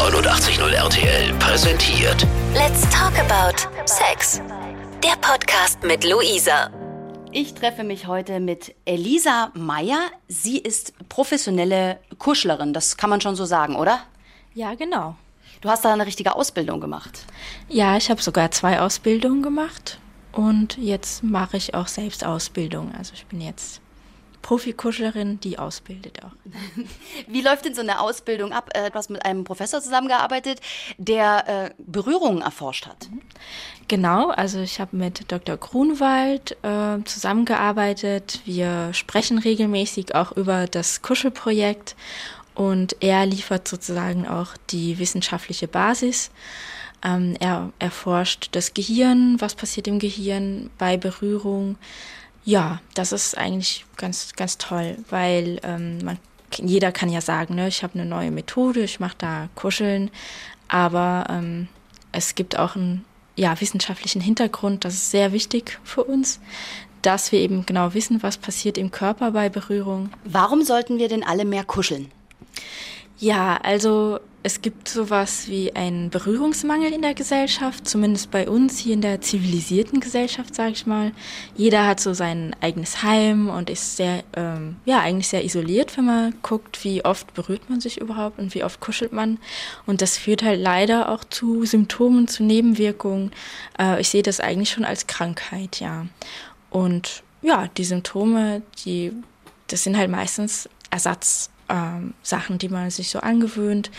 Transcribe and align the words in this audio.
89.0 0.00 0.72
RTL 0.72 1.34
präsentiert 1.34 2.26
Let's 2.54 2.88
talk 2.88 3.12
about 3.18 3.68
Sex. 3.86 4.40
Der 5.04 5.14
Podcast 5.20 5.82
mit 5.82 6.04
Luisa. 6.04 6.70
Ich 7.32 7.52
treffe 7.52 7.84
mich 7.84 8.06
heute 8.06 8.40
mit 8.40 8.74
Elisa 8.86 9.52
Meyer. 9.52 10.00
Sie 10.26 10.56
ist 10.56 10.94
professionelle 11.10 12.00
Kuschlerin, 12.18 12.72
das 12.72 12.96
kann 12.96 13.10
man 13.10 13.20
schon 13.20 13.36
so 13.36 13.44
sagen, 13.44 13.76
oder? 13.76 14.00
Ja, 14.54 14.74
genau. 14.74 15.16
Du 15.60 15.68
hast 15.68 15.84
da 15.84 15.92
eine 15.92 16.06
richtige 16.06 16.34
Ausbildung 16.34 16.80
gemacht. 16.80 17.26
Ja, 17.68 17.98
ich 17.98 18.10
habe 18.10 18.22
sogar 18.22 18.50
zwei 18.52 18.80
Ausbildungen 18.80 19.42
gemacht 19.42 19.98
und 20.32 20.78
jetzt 20.78 21.22
mache 21.22 21.58
ich 21.58 21.74
auch 21.74 21.88
selbst 21.88 22.24
Ausbildung. 22.24 22.90
Also 22.96 23.12
ich 23.12 23.26
bin 23.26 23.42
jetzt 23.42 23.82
Profikuschlerin, 24.42 25.40
die 25.40 25.58
ausbildet 25.58 26.24
auch. 26.24 26.32
Wie 27.26 27.42
läuft 27.42 27.64
denn 27.64 27.74
so 27.74 27.80
eine 27.80 28.00
Ausbildung 28.00 28.52
ab? 28.52 28.70
Äh, 28.74 28.90
Du 28.90 28.94
hast 28.94 29.10
mit 29.10 29.24
einem 29.24 29.44
Professor 29.44 29.80
zusammengearbeitet, 29.80 30.60
der 30.98 31.48
äh, 31.48 31.70
Berührungen 31.78 32.42
erforscht 32.42 32.86
hat. 32.86 33.08
Genau, 33.88 34.30
also 34.30 34.60
ich 34.60 34.80
habe 34.80 34.96
mit 34.96 35.30
Dr. 35.30 35.56
Grunwald 35.56 36.56
äh, 36.62 37.02
zusammengearbeitet. 37.04 38.40
Wir 38.44 38.92
sprechen 38.92 39.38
regelmäßig 39.38 40.14
auch 40.14 40.32
über 40.32 40.66
das 40.66 41.02
Kuschelprojekt 41.02 41.96
und 42.54 42.96
er 43.00 43.26
liefert 43.26 43.66
sozusagen 43.66 44.28
auch 44.28 44.56
die 44.70 44.98
wissenschaftliche 44.98 45.68
Basis. 45.68 46.30
Ähm, 47.02 47.36
er 47.40 47.72
erforscht 47.78 48.50
das 48.52 48.74
Gehirn, 48.74 49.40
was 49.40 49.54
passiert 49.54 49.88
im 49.88 49.98
Gehirn 49.98 50.70
bei 50.78 50.96
Berührung. 50.96 51.76
Ja, 52.44 52.80
das 52.94 53.12
ist 53.12 53.36
eigentlich 53.36 53.84
ganz, 53.96 54.32
ganz 54.34 54.58
toll, 54.58 54.96
weil 55.10 55.60
ähm, 55.62 55.98
man, 56.04 56.18
jeder 56.56 56.92
kann 56.92 57.10
ja 57.10 57.20
sagen, 57.20 57.54
ne, 57.54 57.68
ich 57.68 57.82
habe 57.82 57.94
eine 57.94 58.06
neue 58.08 58.30
Methode, 58.30 58.80
ich 58.80 59.00
mache 59.00 59.16
da 59.18 59.48
Kuscheln, 59.54 60.10
aber 60.68 61.26
ähm, 61.28 61.68
es 62.12 62.34
gibt 62.34 62.58
auch 62.58 62.76
einen 62.76 63.04
ja, 63.36 63.60
wissenschaftlichen 63.60 64.20
Hintergrund, 64.20 64.84
das 64.84 64.94
ist 64.94 65.10
sehr 65.10 65.32
wichtig 65.32 65.78
für 65.84 66.04
uns, 66.04 66.40
dass 67.02 67.32
wir 67.32 67.40
eben 67.40 67.64
genau 67.66 67.94
wissen, 67.94 68.22
was 68.22 68.36
passiert 68.36 68.76
im 68.76 68.90
Körper 68.90 69.30
bei 69.32 69.48
Berührung. 69.48 70.10
Warum 70.24 70.62
sollten 70.62 70.98
wir 70.98 71.08
denn 71.08 71.24
alle 71.24 71.44
mehr 71.44 71.64
kuscheln? 71.64 72.10
Ja, 73.18 73.58
also 73.62 74.20
es 74.42 74.62
gibt 74.62 74.88
sowas 74.88 75.48
wie 75.48 75.74
einen 75.76 76.08
Berührungsmangel 76.08 76.92
in 76.92 77.02
der 77.02 77.12
Gesellschaft, 77.12 77.86
zumindest 77.86 78.30
bei 78.30 78.48
uns 78.48 78.78
hier 78.78 78.94
in 78.94 79.02
der 79.02 79.20
zivilisierten 79.20 80.00
Gesellschaft, 80.00 80.54
sage 80.54 80.72
ich 80.72 80.86
mal. 80.86 81.12
Jeder 81.56 81.86
hat 81.86 82.00
so 82.00 82.14
sein 82.14 82.56
eigenes 82.62 83.02
Heim 83.02 83.50
und 83.50 83.68
ist 83.68 83.98
sehr, 83.98 84.24
ähm, 84.34 84.76
ja, 84.86 85.00
eigentlich 85.00 85.28
sehr 85.28 85.44
isoliert, 85.44 85.96
wenn 85.98 86.06
man 86.06 86.34
guckt, 86.42 86.82
wie 86.84 87.04
oft 87.04 87.34
berührt 87.34 87.68
man 87.68 87.82
sich 87.82 88.00
überhaupt 88.00 88.38
und 88.38 88.54
wie 88.54 88.64
oft 88.64 88.80
kuschelt 88.80 89.12
man. 89.12 89.38
Und 89.84 90.00
das 90.00 90.16
führt 90.16 90.42
halt 90.42 90.60
leider 90.60 91.10
auch 91.10 91.24
zu 91.24 91.66
Symptomen, 91.66 92.26
zu 92.26 92.42
Nebenwirkungen. 92.42 93.32
Äh, 93.78 94.00
ich 94.00 94.08
sehe 94.08 94.22
das 94.22 94.40
eigentlich 94.40 94.70
schon 94.70 94.86
als 94.86 95.06
Krankheit, 95.06 95.80
ja. 95.80 96.06
Und 96.70 97.22
ja, 97.42 97.68
die 97.76 97.84
Symptome, 97.84 98.62
die, 98.86 99.12
das 99.66 99.84
sind 99.84 99.98
halt 99.98 100.10
meistens 100.10 100.68
Ersatz 100.90 101.49
ähm, 101.70 102.14
Sachen, 102.22 102.58
die 102.58 102.68
man 102.68 102.90
sich 102.90 103.08
so 103.10 103.20
angewöhnt. 103.20 103.90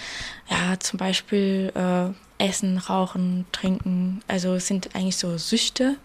Ja, 0.50 0.80
zum 0.80 1.00
Beispiel 1.00 1.72
äh, 1.76 2.44
Essen, 2.44 2.78
Rauchen, 2.78 3.46
Trinken. 3.52 4.22
Also 4.28 4.54
es 4.56 4.68
sind 4.68 4.96
eigentlich 4.96 5.18
so 5.18 5.38
Süchte. 5.38 5.96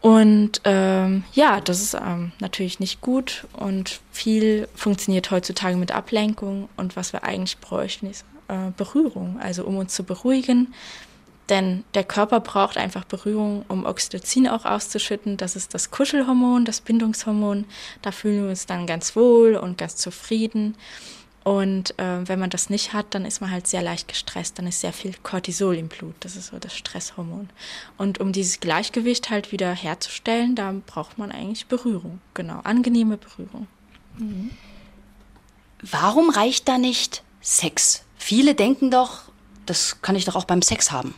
Und 0.00 0.60
ähm, 0.64 1.24
ja, 1.32 1.60
das 1.60 1.82
ist 1.82 1.94
ähm, 1.94 2.32
natürlich 2.38 2.78
nicht 2.78 3.00
gut 3.00 3.46
und 3.54 4.00
viel 4.12 4.68
funktioniert 4.74 5.30
heutzutage 5.30 5.76
mit 5.76 5.90
Ablenkung. 5.90 6.68
Und 6.76 6.96
was 6.96 7.12
wir 7.12 7.24
eigentlich 7.24 7.58
bräuchten, 7.58 8.06
ist 8.08 8.24
äh, 8.48 8.70
Berührung, 8.76 9.40
also 9.40 9.64
um 9.64 9.76
uns 9.78 9.94
zu 9.94 10.04
beruhigen. 10.04 10.72
Denn 11.48 11.84
der 11.94 12.04
Körper 12.04 12.40
braucht 12.40 12.76
einfach 12.76 13.04
Berührung, 13.04 13.64
um 13.68 13.86
Oxytocin 13.86 14.48
auch 14.48 14.64
auszuschütten. 14.64 15.36
Das 15.36 15.54
ist 15.54 15.74
das 15.74 15.90
Kuschelhormon, 15.90 16.64
das 16.64 16.80
Bindungshormon. 16.80 17.66
Da 18.02 18.10
fühlen 18.10 18.42
wir 18.42 18.50
uns 18.50 18.66
dann 18.66 18.86
ganz 18.86 19.14
wohl 19.14 19.54
und 19.54 19.78
ganz 19.78 19.96
zufrieden. 19.96 20.76
Und 21.44 21.96
äh, 22.00 22.28
wenn 22.28 22.40
man 22.40 22.50
das 22.50 22.70
nicht 22.70 22.92
hat, 22.92 23.06
dann 23.10 23.24
ist 23.24 23.40
man 23.40 23.52
halt 23.52 23.68
sehr 23.68 23.80
leicht 23.80 24.08
gestresst. 24.08 24.58
Dann 24.58 24.66
ist 24.66 24.80
sehr 24.80 24.92
viel 24.92 25.14
Cortisol 25.22 25.76
im 25.76 25.86
Blut. 25.86 26.16
Das 26.18 26.34
ist 26.34 26.48
so 26.48 26.58
das 26.58 26.76
Stresshormon. 26.76 27.48
Und 27.96 28.18
um 28.18 28.32
dieses 28.32 28.58
Gleichgewicht 28.58 29.30
halt 29.30 29.52
wieder 29.52 29.72
herzustellen, 29.72 30.56
da 30.56 30.74
braucht 30.84 31.18
man 31.18 31.30
eigentlich 31.30 31.66
Berührung. 31.66 32.20
Genau, 32.34 32.58
angenehme 32.64 33.16
Berührung. 33.16 33.68
Warum 35.82 36.30
reicht 36.30 36.66
da 36.66 36.78
nicht 36.78 37.22
Sex? 37.40 38.02
Viele 38.16 38.56
denken 38.56 38.90
doch, 38.90 39.20
das 39.66 40.02
kann 40.02 40.16
ich 40.16 40.24
doch 40.24 40.34
auch 40.34 40.46
beim 40.46 40.62
Sex 40.62 40.90
haben. 40.90 41.14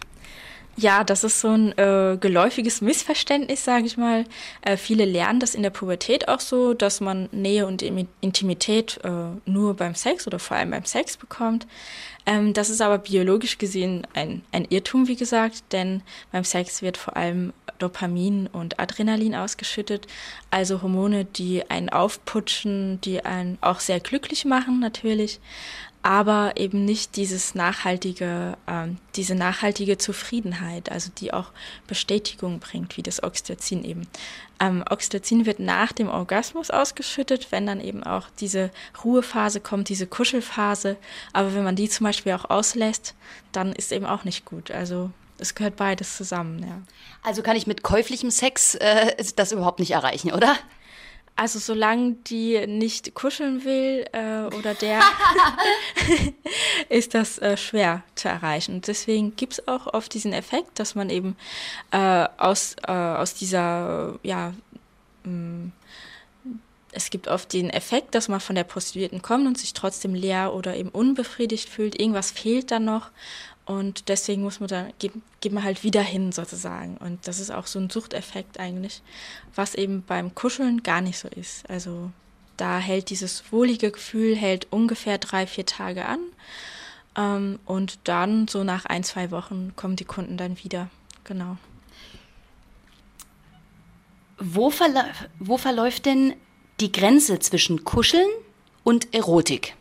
Ja, 0.81 1.03
das 1.03 1.25
ist 1.25 1.41
so 1.41 1.49
ein 1.49 1.77
äh, 1.77 2.17
geläufiges 2.21 2.81
Missverständnis, 2.83 3.65
sage 3.65 3.87
ich 3.87 3.97
mal. 3.97 4.25
Äh, 4.63 4.77
viele 4.77 5.07
lernen 5.07 5.41
das 5.41 5.57
in 5.57 5.65
der 5.65 5.71
Pubertät 5.71 6.29
auch 6.29 6.39
so, 6.39 6.73
dass 6.73 7.01
man 7.01 7.29
Nähe 7.33 7.67
und 7.67 7.83
Imi- 7.83 8.07
Intimität 8.21 9.01
äh, 9.03 9.11
nur 9.45 9.75
beim 9.75 9.97
Sex 9.97 10.29
oder 10.29 10.39
vor 10.39 10.57
allem 10.57 10.71
beim 10.71 10.85
Sex 10.85 11.17
bekommt. 11.17 11.67
Ähm, 12.27 12.53
das 12.53 12.71
ist 12.71 12.81
aber 12.81 12.99
biologisch 12.99 13.59
gesehen 13.59 14.07
ein, 14.15 14.43
ein 14.53 14.67
Irrtum, 14.67 15.09
wie 15.09 15.17
gesagt, 15.17 15.65
denn 15.73 16.01
beim 16.31 16.45
Sex 16.45 16.81
wird 16.81 16.97
vor 16.97 17.17
allem 17.17 17.53
Dopamin 17.81 18.47
und 18.47 18.79
Adrenalin 18.79 19.35
ausgeschüttet, 19.35 20.07
also 20.53 20.81
Hormone, 20.83 21.25
die 21.25 21.69
einen 21.69 21.89
aufputschen, 21.89 23.01
die 23.01 23.25
einen 23.25 23.59
auch 23.63 23.81
sehr 23.81 23.99
glücklich 23.99 24.45
machen 24.45 24.79
natürlich 24.79 25.41
aber 26.03 26.53
eben 26.57 26.85
nicht 26.85 27.17
dieses 27.17 27.55
nachhaltige, 27.55 28.57
ähm, 28.67 28.99
diese 29.17 29.35
nachhaltige 29.35 29.99
Zufriedenheit, 29.99 30.91
also 30.91 31.11
die 31.17 31.33
auch 31.33 31.51
Bestätigung 31.87 32.61
bringt, 32.61 32.97
wie 32.97 33.03
das 33.03 33.23
Oxytocin 33.23 33.85
eben. 33.85 34.07
Ähm, 34.61 34.85
Oxytocin 34.89 35.47
wird 35.47 35.61
nach 35.61 35.93
dem 35.93 36.09
Orgasmus 36.09 36.71
ausgeschüttet, 36.71 37.51
wenn 37.51 37.67
dann 37.67 37.81
eben 37.81 38.05
auch 38.05 38.27
diese 38.41 38.71
Ruhephase 39.05 39.61
kommt, 39.61 39.89
diese 39.89 40.07
Kuschelphase. 40.07 40.97
Aber 41.33 41.55
wenn 41.55 41.65
man 41.65 41.77
die 41.77 41.89
zum 41.89 42.05
Beispiel 42.05 42.33
auch 42.33 42.49
auslässt, 42.49 43.15
dann 43.53 43.73
ist 43.73 43.93
eben 43.93 44.07
auch 44.07 44.25
nicht 44.25 44.45
gut. 44.45 44.71
Also 44.71 45.11
es 45.39 45.55
gehört 45.55 45.77
beides 45.77 46.17
zusammen, 46.17 46.63
ja. 46.63 46.83
Also 47.23 47.43
kann 47.43 47.57
ich 47.57 47.67
mit 47.67 47.83
käuflichem 47.83 48.31
Sex 48.31 48.75
äh, 48.77 49.15
das 49.37 49.53
überhaupt 49.53 49.79
nicht 49.79 49.93
erreichen, 49.93 50.33
oder? 50.33 50.57
Also 51.39 51.61
solange 51.61 52.15
die 52.27 52.67
nicht 52.67 53.15
kuscheln 53.15 53.65
will 53.65 54.05
äh, 54.11 54.53
oder 54.57 54.75
der, 54.75 55.01
ist 56.89 57.15
das 57.15 57.39
äh, 57.39 57.57
schwer 57.57 58.03
zu 58.17 58.27
erreichen. 58.27 58.75
Und 58.75 58.89
deswegen 58.89 59.37
gibt 59.37 59.53
es 59.53 59.69
auch 59.69 59.87
oft 59.87 60.13
diesen 60.13 60.33
Effekt, 60.33 60.81
dass 60.81 60.97
man 60.97 61.11
eben 61.11 61.37
äh, 61.93 62.27
aus, 62.39 62.75
äh, 62.85 62.91
aus 62.91 63.35
dieser, 63.35 64.19
ja, 64.25 64.53
mh, 65.23 65.71
es 66.91 67.09
gibt 67.11 67.29
oft 67.29 67.53
den 67.53 67.71
Effekt, 67.71 68.17
dass 68.17 68.27
man 68.27 68.41
von 68.41 68.57
der 68.57 68.65
Prostituierten 68.65 69.23
kommt 69.23 69.47
und 69.47 69.59
sich 69.59 69.75
trotzdem 69.75 70.15
leer 70.15 70.53
oder 70.55 70.75
eben 70.75 70.89
unbefriedigt 70.89 71.69
fühlt. 71.69 72.01
Irgendwas 72.01 72.33
fehlt 72.33 72.73
dann 72.73 72.85
noch. 72.85 73.13
Und 73.69 74.09
deswegen 74.09 74.43
muss 74.43 74.61
man 74.61 74.69
dann, 74.71 74.93
geht, 74.99 75.13
geht 75.43 75.53
man 75.53 75.63
halt 75.63 75.85
wieder 75.85 76.01
hin 76.01 76.33
sozusagen. 76.33 76.97
Und 76.97 77.29
das 77.29 77.39
ist 77.39 77.51
auch 77.51 77.67
so 77.67 77.79
ein 77.79 77.91
Suchteffekt 77.91 78.59
eigentlich, 78.59 79.03
was 79.55 79.75
eben 79.75 80.03
beim 80.03 80.35
Kuscheln 80.35 80.83
gar 80.83 81.03
nicht 81.03 81.19
so 81.19 81.29
ist. 81.29 81.69
Also 81.69 82.11
da 82.57 82.79
hält 82.79 83.11
dieses 83.11 83.53
wohlige 83.53 83.91
Gefühl 83.91 84.35
hält 84.35 84.69
ungefähr 84.71 85.19
drei, 85.19 85.47
vier 85.47 85.67
Tage 85.67 86.07
an. 86.07 86.21
Ähm, 87.15 87.59
und 87.67 87.99
dann 88.05 88.49
so 88.49 88.65
nach 88.65 88.87
ein, 88.87 89.05
zwei 89.05 89.31
Wochen 89.31 89.75
kommen 89.77 89.97
die 89.97 90.07
Kunden 90.07 90.39
dann 90.39 90.57
wieder. 90.65 90.89
Genau. 91.25 91.59
Wo, 94.39 94.71
verla 94.71 95.05
wo 95.41 95.59
verläuft 95.59 96.07
denn 96.07 96.33
die 96.81 96.91
Grenze 96.91 97.39
zwischen 97.41 97.85
Kuscheln 97.85 98.31
und 98.83 99.13
Erotik? 99.15 99.75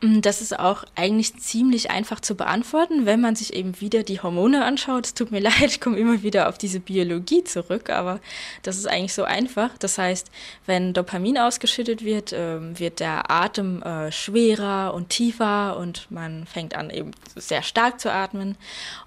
Mm, 0.00 0.20
Das 0.20 0.42
ist 0.42 0.58
auch 0.58 0.84
eigentlich 0.94 1.36
ziemlich 1.38 1.90
einfach 1.90 2.20
zu 2.20 2.34
beantworten, 2.34 3.06
wenn 3.06 3.20
man 3.20 3.34
sich 3.34 3.54
eben 3.54 3.80
wieder 3.80 4.02
die 4.02 4.20
Hormone 4.20 4.64
anschaut. 4.64 5.06
Es 5.06 5.14
tut 5.14 5.30
mir 5.30 5.40
leid, 5.40 5.54
ich 5.66 5.80
komme 5.80 5.98
immer 5.98 6.22
wieder 6.22 6.48
auf 6.48 6.58
diese 6.58 6.80
Biologie 6.80 7.44
zurück, 7.44 7.88
aber 7.90 8.20
das 8.62 8.76
ist 8.76 8.86
eigentlich 8.86 9.14
so 9.14 9.24
einfach. 9.24 9.76
Das 9.78 9.96
heißt, 9.98 10.30
wenn 10.66 10.92
Dopamin 10.92 11.38
ausgeschüttet 11.38 12.04
wird, 12.04 12.32
ähm, 12.34 12.78
wird 12.78 13.00
der 13.00 13.30
Atem 13.30 13.82
äh, 13.82 14.12
schwerer 14.12 14.92
und 14.94 15.08
tiefer 15.08 15.76
und 15.78 16.10
man 16.10 16.46
fängt 16.46 16.74
an 16.74 16.90
eben 16.90 17.12
sehr 17.34 17.62
stark 17.62 18.00
zu 18.00 18.12
atmen. 18.12 18.56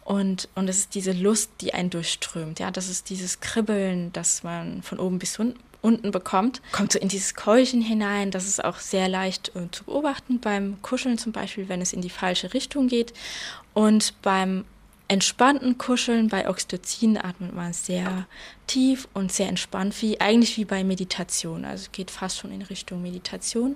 Und, 0.04 0.50
und 0.56 0.68
es 0.70 0.80
ist 0.80 0.96
diese 0.96 1.12
Lust, 1.12 1.52
die 1.62 1.74
einen 1.74 1.92
durchströmt. 1.92 2.60
Ja, 2.60 2.72
das 2.72 2.90
ist 2.90 3.10
dieses 3.12 3.42
Kribbeln, 3.42 4.12
das 4.14 4.44
man 4.44 4.82
von 4.82 5.00
oben 5.00 5.20
bis 5.20 5.38
unten 5.38 5.60
unten 5.82 6.12
bekommt, 6.12 6.62
kommt 6.72 6.92
so 6.92 7.00
in 7.00 7.08
dieses 7.08 7.36
Keuchen 7.36 7.82
hinein. 7.82 8.32
Das 8.32 8.46
ist 8.46 8.64
auch 8.64 8.80
sehr 8.80 9.08
leicht 9.08 9.56
äh, 9.56 9.70
zu 9.72 9.84
beobachten 9.86 10.40
beim 10.40 10.82
Kuscheln 10.82 11.18
zum 11.18 11.32
Beispiel, 11.32 11.70
wenn 11.70 11.82
es 11.82 11.94
in 11.94 12.02
die 12.02 12.10
falsche 12.10 12.54
Richtung 12.54 12.88
geht. 12.88 13.14
Und 13.74 14.14
beim 14.22 14.66
entspannten 15.10 15.78
Kuscheln. 15.78 16.30
Bei 16.30 16.48
Oxytocin 16.48 17.18
atmet 17.18 17.54
man 17.54 17.74
sehr 17.74 18.28
tief 18.70 19.08
und 19.16 19.32
sehr 19.32 19.50
entspannt, 19.50 20.00
wie 20.02 20.22
eigentlich 20.22 20.56
wie 20.58 20.64
bei 20.64 20.84
Meditation. 20.84 21.66
Also 21.66 21.90
geht 21.92 22.12
fast 22.12 22.38
schon 22.38 22.52
in 22.52 22.62
Richtung 22.62 23.02
Meditation. 23.02 23.76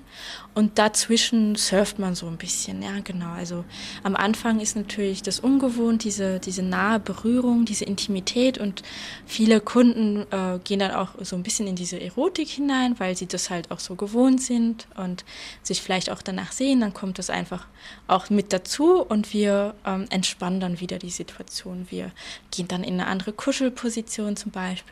Und 0.54 0.78
dazwischen 0.78 1.56
surft 1.56 1.98
man 1.98 2.14
so 2.14 2.28
ein 2.28 2.38
bisschen. 2.38 2.84
Ja, 2.84 3.00
genau. 3.04 3.32
Also 3.32 3.66
am 4.04 4.16
Anfang 4.16 4.60
ist 4.60 4.76
natürlich 4.76 5.24
das 5.24 5.40
ungewohnt, 5.40 6.04
diese, 6.04 6.40
diese 6.40 6.62
nahe 6.62 7.00
Berührung, 7.00 7.66
diese 7.66 7.86
Intimität. 7.86 8.60
Und 8.60 8.84
viele 9.26 9.62
Kunden 9.62 10.28
äh, 10.30 10.60
gehen 10.64 10.80
dann 10.80 10.92
auch 10.92 11.16
so 11.22 11.36
ein 11.36 11.44
bisschen 11.44 11.66
in 11.66 11.76
diese 11.76 12.00
Erotik 12.00 12.50
hinein, 12.50 13.00
weil 13.00 13.18
sie 13.18 13.26
das 13.26 13.50
halt 13.50 13.72
auch 13.72 13.80
so 13.80 13.96
gewohnt 13.96 14.44
sind 14.44 14.88
und 14.96 15.26
sich 15.64 15.82
vielleicht 15.82 16.12
auch 16.12 16.22
danach 16.22 16.52
sehen. 16.52 16.82
Dann 16.82 16.94
kommt 16.94 17.18
das 17.18 17.32
einfach 17.32 17.66
auch 18.08 18.30
mit 18.30 18.54
dazu 18.54 19.02
und 19.02 19.34
wir 19.34 19.74
ähm, 19.88 20.06
entspannen 20.12 20.60
dann 20.60 20.80
wieder 20.80 21.00
die 21.00 21.10
Situation. 21.10 21.88
Wir 21.90 22.12
gehen 22.52 22.68
dann 22.68 22.84
in 22.84 22.94
eine 22.94 23.08
andere 23.08 23.34
Kuschelposition 23.34 24.38
zum 24.38 24.52
Beispiel 24.52 24.83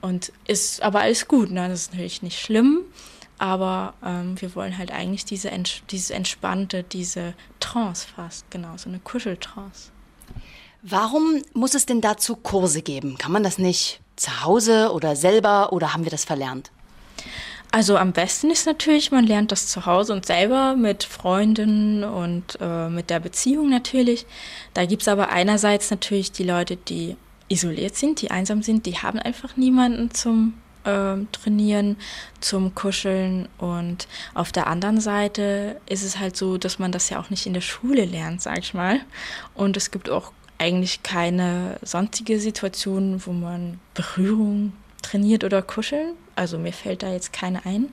und 0.00 0.32
ist 0.46 0.82
aber 0.82 1.00
alles 1.00 1.28
gut. 1.28 1.50
Ne? 1.50 1.68
Das 1.68 1.82
ist 1.82 1.92
natürlich 1.92 2.22
nicht 2.22 2.40
schlimm, 2.40 2.80
aber 3.38 3.94
ähm, 4.04 4.40
wir 4.40 4.54
wollen 4.54 4.76
halt 4.78 4.92
eigentlich 4.92 5.24
diese, 5.24 5.50
dieses 5.90 6.10
entspannte, 6.10 6.82
diese 6.82 7.34
Trance 7.60 8.06
fast, 8.06 8.50
genau, 8.50 8.76
so 8.76 8.88
eine 8.88 8.98
Kuscheltrance. 8.98 9.90
Warum 10.82 11.42
muss 11.54 11.74
es 11.74 11.86
denn 11.86 12.02
dazu 12.02 12.36
Kurse 12.36 12.82
geben? 12.82 13.16
Kann 13.16 13.32
man 13.32 13.42
das 13.42 13.58
nicht 13.58 14.00
zu 14.16 14.44
Hause 14.44 14.92
oder 14.92 15.16
selber 15.16 15.72
oder 15.72 15.94
haben 15.94 16.04
wir 16.04 16.10
das 16.10 16.24
verlernt? 16.24 16.70
Also 17.70 17.96
am 17.96 18.12
besten 18.12 18.50
ist 18.50 18.66
natürlich, 18.66 19.10
man 19.10 19.26
lernt 19.26 19.50
das 19.50 19.66
zu 19.66 19.84
Hause 19.84 20.12
und 20.12 20.26
selber 20.26 20.76
mit 20.76 21.02
Freunden 21.02 22.04
und 22.04 22.56
äh, 22.60 22.88
mit 22.88 23.10
der 23.10 23.18
Beziehung 23.18 23.68
natürlich. 23.68 24.26
Da 24.74 24.86
gibt 24.86 25.02
es 25.02 25.08
aber 25.08 25.30
einerseits 25.30 25.90
natürlich 25.90 26.30
die 26.30 26.44
Leute, 26.44 26.76
die 26.76 27.16
isoliert 27.48 27.96
sind, 27.96 28.22
die 28.22 28.30
einsam 28.30 28.62
sind, 28.62 28.86
die 28.86 28.98
haben 28.98 29.18
einfach 29.18 29.56
niemanden 29.56 30.10
zum 30.12 30.54
äh, 30.84 31.16
Trainieren, 31.32 31.96
zum 32.40 32.74
Kuscheln. 32.74 33.48
Und 33.58 34.06
auf 34.34 34.52
der 34.52 34.66
anderen 34.66 35.00
Seite 35.00 35.80
ist 35.86 36.02
es 36.02 36.18
halt 36.18 36.36
so, 36.36 36.58
dass 36.58 36.78
man 36.78 36.92
das 36.92 37.10
ja 37.10 37.20
auch 37.20 37.30
nicht 37.30 37.46
in 37.46 37.54
der 37.54 37.60
Schule 37.60 38.04
lernt, 38.04 38.42
sag 38.42 38.58
ich 38.58 38.74
mal. 38.74 39.00
Und 39.54 39.76
es 39.76 39.90
gibt 39.90 40.08
auch 40.10 40.32
eigentlich 40.58 41.02
keine 41.02 41.78
sonstige 41.82 42.38
Situation, 42.38 43.22
wo 43.26 43.32
man 43.32 43.80
Berührung 43.94 44.72
trainiert 45.02 45.44
oder 45.44 45.62
kuscheln. 45.62 46.14
Also 46.36 46.58
mir 46.58 46.72
fällt 46.72 47.02
da 47.02 47.12
jetzt 47.12 47.32
keine 47.32 47.64
ein. 47.66 47.88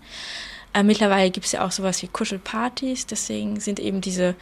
Äh, 0.74 0.83
mittlerweile 0.83 1.31
gibt 1.31 1.45
es 1.45 1.51
ja 1.51 1.65
auch 1.65 1.71
sowas 1.71 2.01
wie 2.01 2.07
Kuschelpartys, 2.07 3.06
deswegen 3.06 3.59
sind 3.59 3.80
eben 3.80 4.00
diese, 4.00 4.36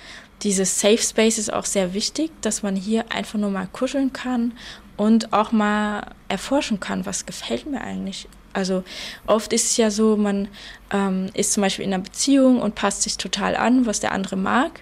diese 0.44 0.64
Safe 0.64 1.00
Spaces 1.00 1.50
auch 1.50 1.66
sehr 1.66 1.96
wichtig, 1.96 2.32
dass 2.42 2.62
man 2.62 2.76
hier 2.76 3.12
einfach 3.12 3.40
nur 3.40 3.50
mal 3.50 3.68
kuscheln 3.68 4.14
kann 4.14 4.54
und 5.00 5.34
auch 5.34 5.52
mal 5.52 6.04
erforschen 6.28 6.80
kann, 6.80 7.06
was 7.06 7.26
gefällt 7.26 7.66
mir 7.66 7.82
eigentlich. 7.82 8.28
Also 8.52 8.84
oft 9.28 9.54
ist 9.54 9.72
es 9.72 9.78
ja 9.78 9.92
so, 9.92 10.18
man 10.18 10.48
ähm, 10.92 11.30
ist 11.34 11.54
zum 11.54 11.62
Beispiel 11.62 11.86
in 11.86 11.94
einer 11.94 12.04
Beziehung 12.04 12.62
und 12.62 12.76
passt 12.76 13.04
sich 13.04 13.18
total 13.18 13.56
an, 13.56 13.86
was 13.86 14.00
der 14.00 14.12
andere 14.12 14.36
mag 14.36 14.82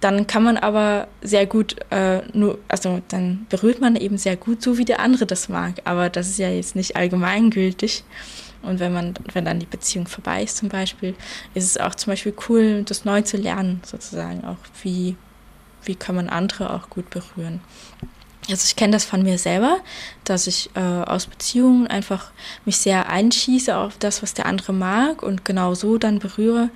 dann 0.00 0.26
kann 0.26 0.42
man 0.42 0.56
aber 0.56 1.08
sehr 1.22 1.46
gut 1.46 1.76
äh, 1.90 2.20
nur, 2.32 2.58
also 2.68 3.00
dann 3.08 3.46
berührt 3.48 3.80
man 3.80 3.96
eben 3.96 4.18
sehr 4.18 4.36
gut, 4.36 4.62
so 4.62 4.76
wie 4.78 4.84
der 4.84 5.00
andere 5.00 5.26
das 5.26 5.48
mag. 5.48 5.80
Aber 5.84 6.10
das 6.10 6.28
ist 6.28 6.38
ja 6.38 6.48
jetzt 6.48 6.76
nicht 6.76 6.96
allgemeingültig. 6.96 8.04
Und 8.62 8.78
wenn 8.78 8.92
man, 8.92 9.14
wenn 9.32 9.44
dann 9.44 9.58
die 9.58 9.66
Beziehung 9.66 10.06
vorbei 10.06 10.42
ist 10.42 10.58
zum 10.58 10.68
Beispiel, 10.68 11.14
ist 11.54 11.64
es 11.64 11.78
auch 11.78 11.94
zum 11.94 12.12
Beispiel 12.12 12.34
cool, 12.48 12.82
das 12.84 13.04
neu 13.04 13.22
zu 13.22 13.36
lernen, 13.36 13.80
sozusagen 13.84 14.44
auch, 14.44 14.58
wie, 14.82 15.16
wie 15.84 15.94
kann 15.94 16.14
man 16.14 16.28
andere 16.28 16.74
auch 16.74 16.90
gut 16.90 17.08
berühren. 17.10 17.60
Also 18.48 18.64
ich 18.64 18.76
kenne 18.76 18.92
das 18.92 19.04
von 19.04 19.22
mir 19.22 19.38
selber, 19.38 19.78
dass 20.24 20.46
ich 20.46 20.70
äh, 20.74 20.80
aus 20.80 21.26
Beziehungen 21.26 21.88
einfach 21.88 22.30
mich 22.64 22.76
sehr 22.76 23.08
einschieße 23.08 23.76
auf 23.76 23.98
das, 23.98 24.22
was 24.22 24.34
der 24.34 24.46
andere 24.46 24.72
mag 24.72 25.22
und 25.22 25.44
genau 25.44 25.74
so 25.74 25.98
dann 25.98 26.20
berühre. 26.20 26.70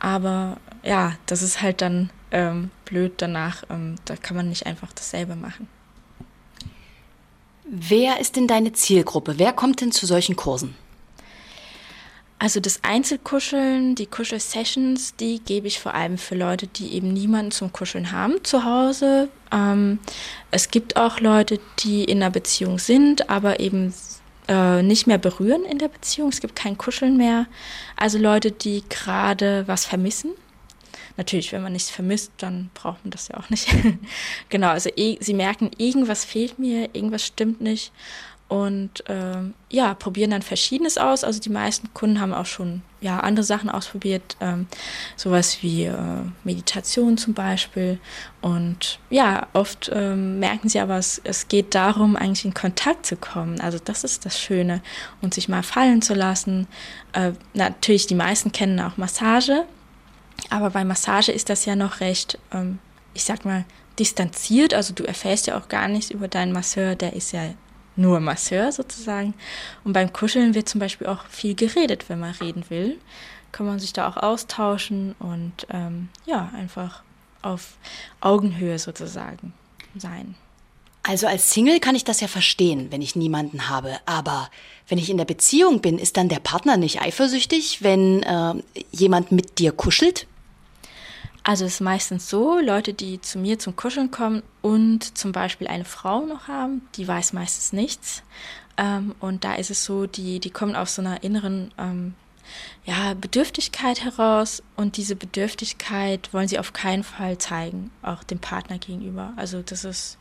Aber 0.00 0.56
ja, 0.82 1.12
das 1.26 1.42
ist 1.42 1.62
halt 1.62 1.80
dann 1.82 2.10
ähm, 2.32 2.70
blöd 2.84 3.12
danach. 3.18 3.62
Ähm, 3.70 3.94
da 4.04 4.16
kann 4.16 4.36
man 4.36 4.48
nicht 4.48 4.66
einfach 4.66 4.92
dasselbe 4.92 5.36
machen. 5.36 5.68
Wer 7.64 8.20
ist 8.20 8.36
denn 8.36 8.46
deine 8.46 8.72
Zielgruppe? 8.72 9.38
Wer 9.38 9.52
kommt 9.52 9.80
denn 9.80 9.92
zu 9.92 10.06
solchen 10.06 10.36
Kursen? 10.36 10.74
Also 12.38 12.60
das 12.60 12.80
Einzelkuscheln, 12.82 13.94
die 13.94 14.06
Kuschelsessions, 14.06 15.16
die 15.16 15.40
gebe 15.40 15.66
ich 15.66 15.80
vor 15.80 15.94
allem 15.94 16.18
für 16.18 16.34
Leute, 16.34 16.66
die 16.66 16.92
eben 16.94 17.12
niemanden 17.12 17.52
zum 17.52 17.72
Kuscheln 17.72 18.12
haben 18.12 18.42
zu 18.42 18.64
Hause. 18.64 19.28
Ähm, 19.52 19.98
es 20.50 20.70
gibt 20.70 20.96
auch 20.96 21.20
Leute, 21.20 21.60
die 21.78 22.04
in 22.04 22.22
einer 22.22 22.30
Beziehung 22.30 22.78
sind, 22.78 23.30
aber 23.30 23.60
eben 23.60 23.94
äh, 24.48 24.82
nicht 24.82 25.06
mehr 25.06 25.18
berühren 25.18 25.64
in 25.64 25.78
der 25.78 25.88
Beziehung. 25.88 26.28
Es 26.30 26.40
gibt 26.40 26.56
kein 26.56 26.76
Kuscheln 26.76 27.16
mehr. 27.16 27.46
Also 27.96 28.18
Leute, 28.18 28.50
die 28.50 28.82
gerade 28.88 29.66
was 29.66 29.84
vermissen 29.86 30.32
Natürlich, 31.16 31.52
wenn 31.52 31.62
man 31.62 31.72
nichts 31.72 31.90
vermisst, 31.90 32.32
dann 32.38 32.70
braucht 32.74 33.04
man 33.04 33.12
das 33.12 33.28
ja 33.28 33.36
auch 33.36 33.48
nicht. 33.48 33.68
genau, 34.48 34.68
also 34.68 34.90
e 34.96 35.16
sie 35.20 35.34
merken, 35.34 35.70
irgendwas 35.78 36.24
fehlt 36.24 36.58
mir, 36.58 36.90
irgendwas 36.92 37.24
stimmt 37.24 37.60
nicht. 37.60 37.92
Und 38.54 39.02
ähm, 39.08 39.52
ja, 39.68 39.94
probieren 39.94 40.30
dann 40.30 40.42
Verschiedenes 40.42 40.96
aus. 40.96 41.24
Also 41.24 41.40
die 41.40 41.50
meisten 41.50 41.92
Kunden 41.92 42.20
haben 42.20 42.32
auch 42.32 42.46
schon 42.46 42.82
ja, 43.00 43.18
andere 43.18 43.42
Sachen 43.42 43.68
ausprobiert, 43.68 44.36
ähm, 44.40 44.68
sowas 45.16 45.58
wie 45.62 45.86
äh, 45.86 45.96
Meditation 46.44 47.18
zum 47.18 47.34
Beispiel. 47.34 47.98
Und 48.42 49.00
ja, 49.10 49.48
oft 49.54 49.90
ähm, 49.92 50.38
merken 50.38 50.68
sie 50.68 50.78
aber, 50.78 50.98
es, 50.98 51.20
es 51.24 51.48
geht 51.48 51.74
darum, 51.74 52.14
eigentlich 52.14 52.44
in 52.44 52.54
Kontakt 52.54 53.06
zu 53.06 53.16
kommen. 53.16 53.60
Also 53.60 53.78
das 53.84 54.04
ist 54.04 54.24
das 54.24 54.38
Schöne 54.38 54.82
und 55.20 55.34
sich 55.34 55.48
mal 55.48 55.64
fallen 55.64 56.00
zu 56.00 56.14
lassen. 56.14 56.68
Äh, 57.12 57.32
natürlich, 57.54 58.06
die 58.06 58.14
meisten 58.14 58.52
kennen 58.52 58.78
auch 58.78 58.98
Massage. 58.98 59.64
Aber 60.50 60.70
bei 60.70 60.84
Massage 60.84 61.32
ist 61.32 61.50
das 61.50 61.64
ja 61.64 61.74
noch 61.74 61.98
recht, 61.98 62.38
ähm, 62.52 62.78
ich 63.14 63.24
sag 63.24 63.44
mal, 63.44 63.64
distanziert. 63.98 64.74
Also 64.74 64.94
du 64.94 65.02
erfährst 65.02 65.48
ja 65.48 65.58
auch 65.58 65.66
gar 65.66 65.88
nichts 65.88 66.12
über 66.12 66.28
deinen 66.28 66.52
Masseur, 66.52 66.94
der 66.94 67.14
ist 67.14 67.32
ja 67.32 67.52
nur 67.96 68.20
Masseur 68.20 68.72
sozusagen. 68.72 69.34
Und 69.84 69.92
beim 69.92 70.12
Kuscheln 70.12 70.54
wird 70.54 70.68
zum 70.68 70.80
Beispiel 70.80 71.06
auch 71.06 71.26
viel 71.26 71.54
geredet, 71.54 72.08
wenn 72.08 72.20
man 72.20 72.32
reden 72.32 72.64
will. 72.68 72.98
Kann 73.52 73.66
man 73.66 73.78
sich 73.78 73.92
da 73.92 74.08
auch 74.08 74.16
austauschen 74.16 75.14
und 75.18 75.66
ähm, 75.70 76.08
ja, 76.26 76.50
einfach 76.56 77.02
auf 77.42 77.74
Augenhöhe 78.20 78.78
sozusagen 78.78 79.52
sein. 79.96 80.34
Also 81.06 81.26
als 81.26 81.50
Single 81.50 81.80
kann 81.80 81.94
ich 81.94 82.04
das 82.04 82.20
ja 82.20 82.28
verstehen, 82.28 82.90
wenn 82.90 83.02
ich 83.02 83.14
niemanden 83.14 83.68
habe. 83.68 83.98
Aber 84.06 84.48
wenn 84.88 84.96
ich 84.96 85.10
in 85.10 85.18
der 85.18 85.26
Beziehung 85.26 85.80
bin, 85.82 85.98
ist 85.98 86.16
dann 86.16 86.30
der 86.30 86.40
Partner 86.40 86.78
nicht 86.78 87.02
eifersüchtig, 87.02 87.82
wenn 87.82 88.22
äh, 88.22 88.54
jemand 88.90 89.30
mit 89.30 89.58
dir 89.58 89.72
kuschelt? 89.72 90.26
Also 91.46 91.66
es 91.66 91.74
ist 91.74 91.80
meistens 91.80 92.30
so, 92.30 92.58
Leute, 92.58 92.94
die 92.94 93.20
zu 93.20 93.38
mir 93.38 93.58
zum 93.58 93.76
Kuscheln 93.76 94.10
kommen 94.10 94.42
und 94.62 95.16
zum 95.16 95.32
Beispiel 95.32 95.68
eine 95.68 95.84
Frau 95.84 96.24
noch 96.24 96.48
haben, 96.48 96.80
die 96.96 97.06
weiß 97.06 97.34
meistens 97.34 97.74
nichts. 97.74 98.22
Ähm, 98.78 99.14
und 99.20 99.44
da 99.44 99.54
ist 99.54 99.70
es 99.70 99.84
so, 99.84 100.06
die, 100.06 100.40
die 100.40 100.50
kommen 100.50 100.74
aus 100.74 100.94
so 100.94 101.02
einer 101.02 101.22
inneren 101.22 101.70
ähm, 101.76 102.14
ja, 102.86 103.12
Bedürftigkeit 103.12 104.02
heraus 104.02 104.62
und 104.76 104.96
diese 104.96 105.16
Bedürftigkeit 105.16 106.32
wollen 106.32 106.48
sie 106.48 106.58
auf 106.58 106.72
keinen 106.72 107.04
Fall 107.04 107.36
zeigen, 107.36 107.90
auch 108.02 108.24
dem 108.24 108.38
Partner 108.38 108.78
gegenüber. 108.78 109.34
Also 109.36 109.60
das 109.60 109.84
ist 109.84 110.16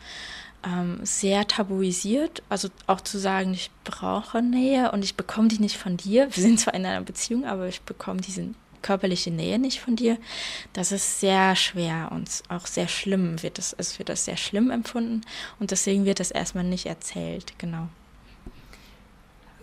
ähm, 0.66 1.00
sehr 1.04 1.48
tabuisiert, 1.48 2.44
also 2.50 2.68
auch 2.86 3.02
zu 3.02 3.18
sagen, 3.18 3.54
ich 3.54 3.72
brauche 3.86 4.42
Nähe 4.42 4.92
und 4.92 5.04
ich 5.04 5.16
bekomme 5.16 5.48
die 5.48 5.60
nicht 5.60 5.78
von 5.78 5.96
dir. 5.96 6.28
Wir 6.36 6.44
sind 6.44 6.60
zwar 6.60 6.74
in 6.74 6.86
einer 6.86 7.02
Beziehung, 7.02 7.46
aber 7.46 7.68
ich 7.68 7.82
bekomme 7.82 8.20
diese 8.20 8.50
körperliche 8.84 9.32
Nähe 9.32 9.58
nicht 9.58 9.80
von 9.80 9.96
dir, 9.96 10.18
das 10.74 10.92
ist 10.92 11.20
sehr 11.20 11.56
schwer 11.56 12.10
und 12.12 12.30
auch 12.50 12.68
sehr 12.68 12.88
schlimm 12.88 13.42
wird 13.42 13.58
es, 13.58 13.74
es 13.78 13.98
wird 13.98 14.10
das 14.10 14.26
sehr 14.26 14.38
schlimm 14.38 14.70
empfunden 14.70 15.22
und 15.60 15.72
deswegen 15.72 16.06
wird 16.06 16.20
das 16.20 16.30
erstmal 16.30 16.64
nicht 16.64 16.86
erzählt, 16.86 17.58
genau. 17.58 17.88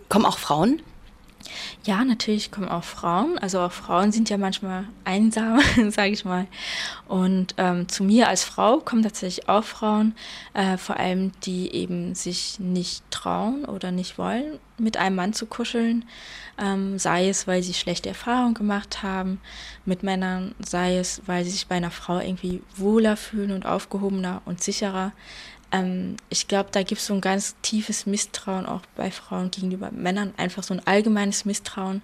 Kommen 0.09 0.25
auch 0.25 0.37
Frauen? 0.37 0.81
Ja, 1.83 2.03
natürlich 2.03 2.51
kommen 2.51 2.69
auch 2.69 2.83
Frauen. 2.83 3.37
Also 3.39 3.59
auch 3.59 3.71
Frauen 3.71 4.11
sind 4.11 4.29
ja 4.29 4.37
manchmal 4.37 4.85
einsam, 5.03 5.59
sage 5.89 6.11
ich 6.11 6.25
mal. 6.25 6.47
Und 7.07 7.55
ähm, 7.57 7.87
zu 7.87 8.03
mir 8.03 8.27
als 8.27 8.43
Frau 8.43 8.77
kommen 8.77 9.03
tatsächlich 9.03 9.49
auch 9.49 9.63
Frauen, 9.63 10.15
äh, 10.53 10.77
vor 10.77 10.97
allem 10.97 11.31
die 11.43 11.73
eben 11.73 12.15
sich 12.15 12.59
nicht 12.59 13.03
trauen 13.11 13.65
oder 13.65 13.91
nicht 13.91 14.17
wollen, 14.17 14.59
mit 14.77 14.97
einem 14.97 15.15
Mann 15.15 15.33
zu 15.33 15.45
kuscheln. 15.45 16.05
Ähm, 16.57 16.99
sei 16.99 17.29
es, 17.29 17.47
weil 17.47 17.63
sie 17.63 17.73
schlechte 17.73 18.09
Erfahrungen 18.09 18.53
gemacht 18.53 19.01
haben 19.03 19.39
mit 19.85 20.03
Männern, 20.03 20.53
sei 20.59 20.97
es, 20.97 21.21
weil 21.25 21.43
sie 21.43 21.51
sich 21.51 21.67
bei 21.67 21.75
einer 21.75 21.91
Frau 21.91 22.19
irgendwie 22.19 22.61
wohler 22.75 23.17
fühlen 23.17 23.51
und 23.51 23.65
aufgehobener 23.65 24.41
und 24.45 24.61
sicherer. 24.61 25.11
Ähm, 25.71 26.17
ich 26.29 26.47
glaube, 26.47 26.69
da 26.71 26.83
gibt 26.83 27.01
es 27.01 27.07
so 27.07 27.13
ein 27.13 27.21
ganz 27.21 27.55
tiefes 27.61 28.05
Misstrauen 28.05 28.65
auch 28.65 28.81
bei 28.95 29.11
Frauen 29.11 29.51
gegenüber 29.51 29.91
Männern, 29.91 30.33
einfach 30.37 30.63
so 30.63 30.73
ein 30.73 30.85
allgemeines 30.85 31.45
Misstrauen, 31.45 32.01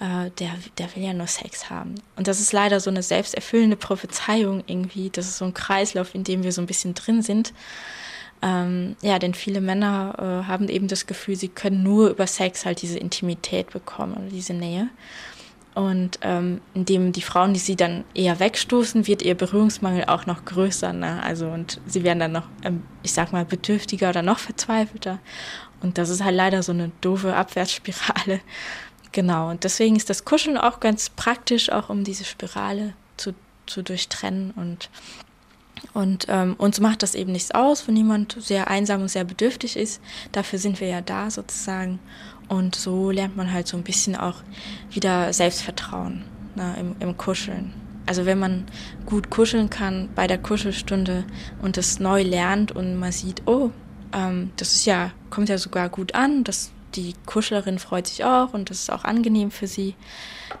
äh, 0.00 0.30
der, 0.38 0.54
der 0.78 0.94
will 0.96 1.04
ja 1.04 1.12
nur 1.12 1.26
Sex 1.26 1.70
haben. 1.70 1.96
Und 2.16 2.28
das 2.28 2.40
ist 2.40 2.52
leider 2.52 2.80
so 2.80 2.90
eine 2.90 3.02
selbsterfüllende 3.02 3.76
Prophezeiung 3.76 4.64
irgendwie, 4.66 5.10
das 5.10 5.26
ist 5.26 5.38
so 5.38 5.44
ein 5.44 5.54
Kreislauf, 5.54 6.14
in 6.14 6.24
dem 6.24 6.42
wir 6.42 6.52
so 6.52 6.62
ein 6.62 6.66
bisschen 6.66 6.94
drin 6.94 7.22
sind. 7.22 7.52
Ähm, 8.44 8.96
ja, 9.02 9.20
denn 9.20 9.34
viele 9.34 9.60
Männer 9.60 10.16
äh, 10.18 10.48
haben 10.48 10.68
eben 10.68 10.88
das 10.88 11.06
Gefühl, 11.06 11.36
sie 11.36 11.48
können 11.48 11.84
nur 11.84 12.10
über 12.10 12.26
Sex 12.26 12.64
halt 12.64 12.82
diese 12.82 12.98
Intimität 12.98 13.70
bekommen 13.70 14.14
oder 14.14 14.28
diese 14.30 14.52
Nähe. 14.52 14.88
Und 15.74 16.18
ähm, 16.20 16.60
indem 16.74 17.12
die 17.12 17.22
Frauen, 17.22 17.54
die 17.54 17.60
sie 17.60 17.76
dann 17.76 18.04
eher 18.14 18.38
wegstoßen, 18.40 19.06
wird 19.06 19.22
ihr 19.22 19.34
Berührungsmangel 19.34 20.04
auch 20.04 20.26
noch 20.26 20.44
größer. 20.44 20.92
Ne? 20.92 21.22
Also 21.22 21.48
und 21.48 21.80
sie 21.86 22.04
werden 22.04 22.18
dann 22.18 22.32
noch, 22.32 22.46
ähm, 22.62 22.82
ich 23.02 23.12
sag 23.12 23.32
mal, 23.32 23.46
bedürftiger 23.46 24.10
oder 24.10 24.22
noch 24.22 24.38
verzweifelter. 24.38 25.18
Und 25.80 25.96
das 25.96 26.10
ist 26.10 26.22
halt 26.22 26.36
leider 26.36 26.62
so 26.62 26.72
eine 26.72 26.92
doofe 27.00 27.34
Abwärtsspirale. 27.34 28.40
Genau. 29.14 29.50
Und 29.50 29.64
deswegen 29.64 29.94
ist 29.94 30.08
das 30.08 30.24
Kuscheln 30.24 30.56
auch 30.56 30.80
ganz 30.80 31.10
praktisch, 31.10 31.70
auch 31.70 31.90
um 31.90 32.02
diese 32.02 32.24
Spirale 32.24 32.94
zu, 33.18 33.34
zu 33.66 33.82
durchtrennen 33.82 34.52
und 34.52 34.88
und 35.92 36.26
ähm, 36.28 36.54
uns 36.58 36.80
macht 36.80 37.02
das 37.02 37.14
eben 37.14 37.32
nichts 37.32 37.50
aus, 37.50 37.86
wenn 37.86 37.96
jemand 37.96 38.36
sehr 38.40 38.68
einsam 38.68 39.02
und 39.02 39.08
sehr 39.08 39.24
bedürftig 39.24 39.76
ist. 39.76 40.00
Dafür 40.30 40.58
sind 40.58 40.80
wir 40.80 40.88
ja 40.88 41.00
da 41.00 41.30
sozusagen. 41.30 41.98
Und 42.52 42.74
so 42.74 43.10
lernt 43.10 43.34
man 43.34 43.50
halt 43.50 43.66
so 43.66 43.78
ein 43.78 43.82
bisschen 43.82 44.14
auch 44.14 44.42
wieder 44.90 45.32
Selbstvertrauen 45.32 46.22
ne, 46.54 46.76
im, 46.78 46.96
im 47.00 47.16
Kuscheln. 47.16 47.72
Also 48.04 48.26
wenn 48.26 48.38
man 48.38 48.66
gut 49.06 49.30
kuscheln 49.30 49.70
kann 49.70 50.10
bei 50.14 50.26
der 50.26 50.36
Kuschelstunde 50.36 51.24
und 51.62 51.78
das 51.78 51.98
neu 51.98 52.22
lernt 52.22 52.70
und 52.70 52.98
man 52.98 53.10
sieht, 53.10 53.44
oh, 53.46 53.70
ähm, 54.12 54.50
das 54.56 54.74
ist 54.74 54.84
ja, 54.84 55.12
kommt 55.30 55.48
ja 55.48 55.56
sogar 55.56 55.88
gut 55.88 56.14
an, 56.14 56.44
das, 56.44 56.72
die 56.94 57.14
Kuschlerin 57.24 57.78
freut 57.78 58.06
sich 58.06 58.22
auch 58.22 58.52
und 58.52 58.68
das 58.68 58.80
ist 58.80 58.92
auch 58.92 59.04
angenehm 59.04 59.50
für 59.50 59.66
sie, 59.66 59.94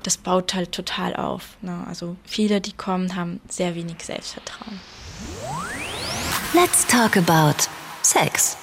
das 0.02 0.16
baut 0.16 0.54
halt 0.54 0.72
total 0.72 1.14
auf. 1.14 1.58
Ne? 1.60 1.84
Also 1.86 2.16
viele, 2.24 2.62
die 2.62 2.72
kommen, 2.72 3.16
haben 3.16 3.38
sehr 3.50 3.74
wenig 3.74 3.96
Selbstvertrauen. 4.02 4.80
Let's 6.54 6.86
talk 6.86 7.18
about 7.18 7.68
Sex. 8.00 8.56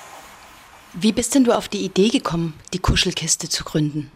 Wie 0.93 1.12
bist 1.12 1.36
denn 1.36 1.43
du 1.43 1.55
auf 1.55 1.67
die 1.67 1.86
Idee 1.86 2.10
gekommen, 2.10 2.53
die 2.74 2.79
Kuschelkiste 2.79 3.48
zu 3.50 3.63
gründen? 3.63 4.12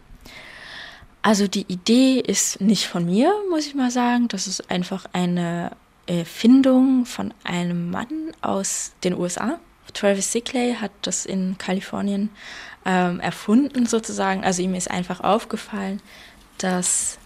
Also 1.22 1.48
die 1.48 1.64
Idee 1.72 2.20
ist 2.20 2.60
nicht 2.60 2.86
von 2.86 3.06
mir, 3.06 3.32
muss 3.50 3.66
ich 3.66 3.74
mal 3.74 3.90
sagen. 3.90 4.28
Das 4.28 4.46
ist 4.46 4.70
einfach 4.70 5.06
eine 5.12 5.70
Erfindung 6.06 7.06
von 7.06 7.32
einem 7.44 7.90
Mann 7.90 8.32
aus 8.42 8.92
den 9.04 9.14
USA. 9.14 9.58
Travis 9.94 10.32
Sickley 10.32 10.76
hat 10.78 10.90
das 11.02 11.24
in 11.24 11.56
Kalifornien 11.56 12.30
ähm, 12.84 13.20
erfunden 13.20 13.86
sozusagen. 13.86 14.44
Also 14.44 14.62
ihm 14.62 14.74
ist 14.74 14.90
einfach 14.90 15.20
aufgefallen, 15.20 16.02
dass 16.58 17.18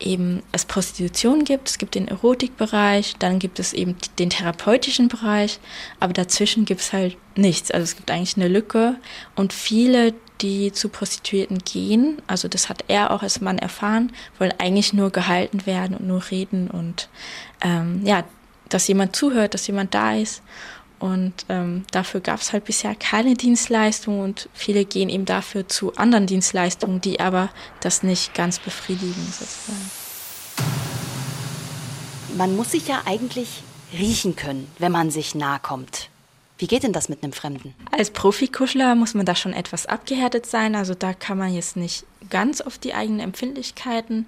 eben 0.00 0.42
es 0.52 0.64
Prostitution 0.64 1.44
gibt, 1.44 1.68
es 1.68 1.78
gibt 1.78 1.94
den 1.94 2.08
Erotikbereich, 2.08 3.14
dann 3.18 3.38
gibt 3.38 3.58
es 3.58 3.72
eben 3.72 3.96
den 4.18 4.30
therapeutischen 4.30 5.08
Bereich, 5.08 5.60
aber 6.00 6.12
dazwischen 6.12 6.64
gibt 6.64 6.80
es 6.80 6.92
halt 6.92 7.16
nichts. 7.36 7.70
Also 7.70 7.84
es 7.84 7.96
gibt 7.96 8.10
eigentlich 8.10 8.36
eine 8.36 8.48
Lücke 8.48 8.96
und 9.36 9.52
viele, 9.52 10.14
die 10.40 10.72
zu 10.72 10.88
Prostituierten 10.88 11.58
gehen, 11.58 12.20
also 12.26 12.48
das 12.48 12.68
hat 12.68 12.84
er 12.88 13.12
auch 13.12 13.22
als 13.22 13.40
Mann 13.40 13.58
erfahren, 13.58 14.12
wollen 14.38 14.54
eigentlich 14.58 14.92
nur 14.92 15.10
gehalten 15.10 15.64
werden 15.64 15.96
und 15.96 16.06
nur 16.06 16.22
reden 16.30 16.68
und 16.68 17.08
ähm, 17.62 18.02
ja, 18.04 18.24
dass 18.68 18.88
jemand 18.88 19.14
zuhört, 19.14 19.54
dass 19.54 19.66
jemand 19.66 19.94
da 19.94 20.16
ist. 20.16 20.42
Und 21.04 21.34
ähm, 21.50 21.84
dafür 21.90 22.22
gab 22.22 22.40
es 22.40 22.54
halt 22.54 22.64
bisher 22.64 22.94
keine 22.94 23.34
Dienstleistung 23.34 24.20
und 24.20 24.48
viele 24.54 24.86
gehen 24.86 25.10
eben 25.10 25.26
dafür 25.26 25.68
zu 25.68 25.94
anderen 25.96 26.26
Dienstleistungen, 26.26 27.02
die 27.02 27.20
aber 27.20 27.50
das 27.80 28.02
nicht 28.02 28.32
ganz 28.32 28.58
befriedigen 28.58 29.26
sozusagen. 29.26 29.90
Man 32.38 32.56
muss 32.56 32.70
sich 32.70 32.88
ja 32.88 33.02
eigentlich 33.04 33.62
riechen 33.92 34.34
können, 34.34 34.66
wenn 34.78 34.92
man 34.92 35.10
sich 35.10 35.34
nahe 35.34 35.60
kommt. 35.60 36.08
Wie 36.56 36.68
geht 36.68 36.84
denn 36.84 36.92
das 36.92 37.08
mit 37.08 37.22
einem 37.22 37.32
Fremden? 37.32 37.74
Als 37.90 38.10
Profikuschler 38.10 38.94
muss 38.94 39.14
man 39.14 39.26
da 39.26 39.34
schon 39.34 39.52
etwas 39.52 39.86
abgehärtet 39.86 40.46
sein. 40.46 40.76
Also 40.76 40.94
da 40.94 41.12
kann 41.12 41.36
man 41.36 41.52
jetzt 41.52 41.76
nicht 41.76 42.04
ganz 42.30 42.60
auf 42.60 42.78
die 42.78 42.94
eigenen 42.94 43.20
Empfindlichkeiten 43.20 44.26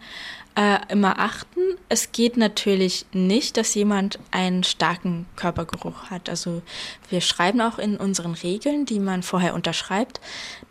äh, 0.56 0.78
immer 0.88 1.21
achten. 1.21 1.61
Es 1.88 2.11
geht 2.11 2.37
natürlich 2.37 3.06
nicht, 3.12 3.56
dass 3.56 3.75
jemand 3.75 4.18
einen 4.33 4.64
starken 4.64 5.26
Körpergeruch 5.37 6.11
hat. 6.11 6.28
Also 6.28 6.62
wir 7.11 7.21
schreiben 7.21 7.61
auch 7.61 7.78
in 7.78 7.97
unseren 7.97 8.35
Regeln, 8.35 8.87
die 8.87 8.99
man 8.99 9.23
vorher 9.23 9.54
unterschreibt, 9.54 10.21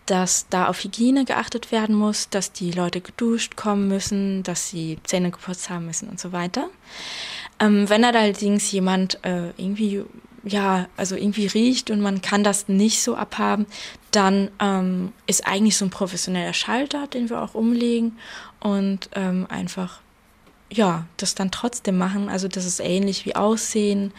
dass 0.08 0.48
da 0.50 0.68
auf 0.68 0.84
Hygiene 0.84 1.24
geachtet 1.24 1.72
werden 1.72 1.96
muss, 1.96 2.30
dass 2.30 2.52
die 2.52 2.72
Leute 2.72 3.00
geduscht 3.00 3.56
kommen 3.56 3.88
müssen, 3.88 4.44
dass 4.44 4.70
sie 4.70 5.00
Zähne 5.04 5.32
geputzt 5.32 5.70
haben 5.70 5.86
müssen 5.86 6.10
und 6.10 6.20
so 6.20 6.32
weiter. 6.32 6.70
Ähm, 7.60 7.88
wenn 7.90 8.04
allerdings 8.04 8.72
jemand 8.72 9.24
äh, 9.24 9.52
irgendwie 9.58 10.04
ja, 10.46 10.88
also 10.96 11.16
irgendwie 11.16 11.48
riecht 11.48 11.90
und 11.90 12.02
man 12.02 12.22
kann 12.22 12.44
das 12.44 12.68
nicht 12.68 13.02
so 13.02 13.16
abhaben, 13.16 13.66
dann 14.12 14.50
ähm, 14.60 15.12
ist 15.26 15.48
eigentlich 15.48 15.76
so 15.76 15.86
ein 15.86 15.92
professioneller 15.92 16.54
Schalter, 16.54 17.08
den 17.08 17.30
wir 17.30 17.42
auch 17.42 17.56
umlegen 17.56 18.18
und 18.60 19.10
ähm, 19.16 19.48
einfach 19.50 20.00
ja, 20.72 21.06
das 21.18 21.36
dann 21.36 21.52
trotzdem 21.52 21.98
machen. 21.98 22.28
Also 22.28 22.48
das 22.48 22.66
ist 22.66 22.80
ähnlich 22.80 23.26
wie 23.26 23.36
Aussehen. 23.36 24.12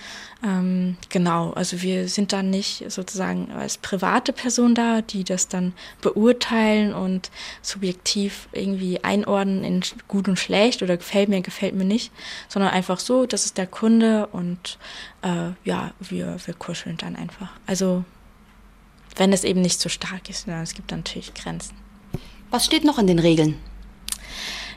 Ähm, 0.44 0.96
genau, 1.08 1.50
also 1.50 1.82
wir 1.82 2.08
sind 2.08 2.32
dann 2.32 2.50
nicht 2.50 2.84
sozusagen 2.88 3.50
als 3.50 3.78
private 3.78 4.32
Person 4.32 4.74
da, 4.74 5.02
die 5.02 5.24
das 5.24 5.48
dann 5.48 5.72
beurteilen 6.00 6.94
und 6.94 7.30
subjektiv 7.62 8.48
irgendwie 8.52 9.02
einordnen 9.02 9.64
in 9.64 9.82
gut 10.06 10.28
und 10.28 10.38
schlecht 10.38 10.82
oder 10.82 10.96
gefällt 10.96 11.28
mir, 11.28 11.40
gefällt 11.42 11.74
mir 11.74 11.84
nicht, 11.84 12.12
sondern 12.48 12.70
einfach 12.70 13.00
so, 13.00 13.26
das 13.26 13.44
ist 13.44 13.58
der 13.58 13.66
Kunde 13.66 14.28
und 14.28 14.78
äh, 15.22 15.50
ja, 15.64 15.92
wir, 16.00 16.36
wir 16.44 16.54
kuscheln 16.54 16.96
dann 16.96 17.16
einfach. 17.16 17.50
Also 17.66 18.04
wenn 19.16 19.32
es 19.32 19.42
eben 19.42 19.62
nicht 19.62 19.80
so 19.80 19.88
stark 19.88 20.30
ist, 20.30 20.46
ja, 20.46 20.62
es 20.62 20.74
gibt 20.74 20.92
natürlich 20.92 21.34
Grenzen. 21.34 21.74
Was 22.50 22.66
steht 22.66 22.84
noch 22.84 22.98
in 22.98 23.08
den 23.08 23.18
Regeln? 23.18 23.56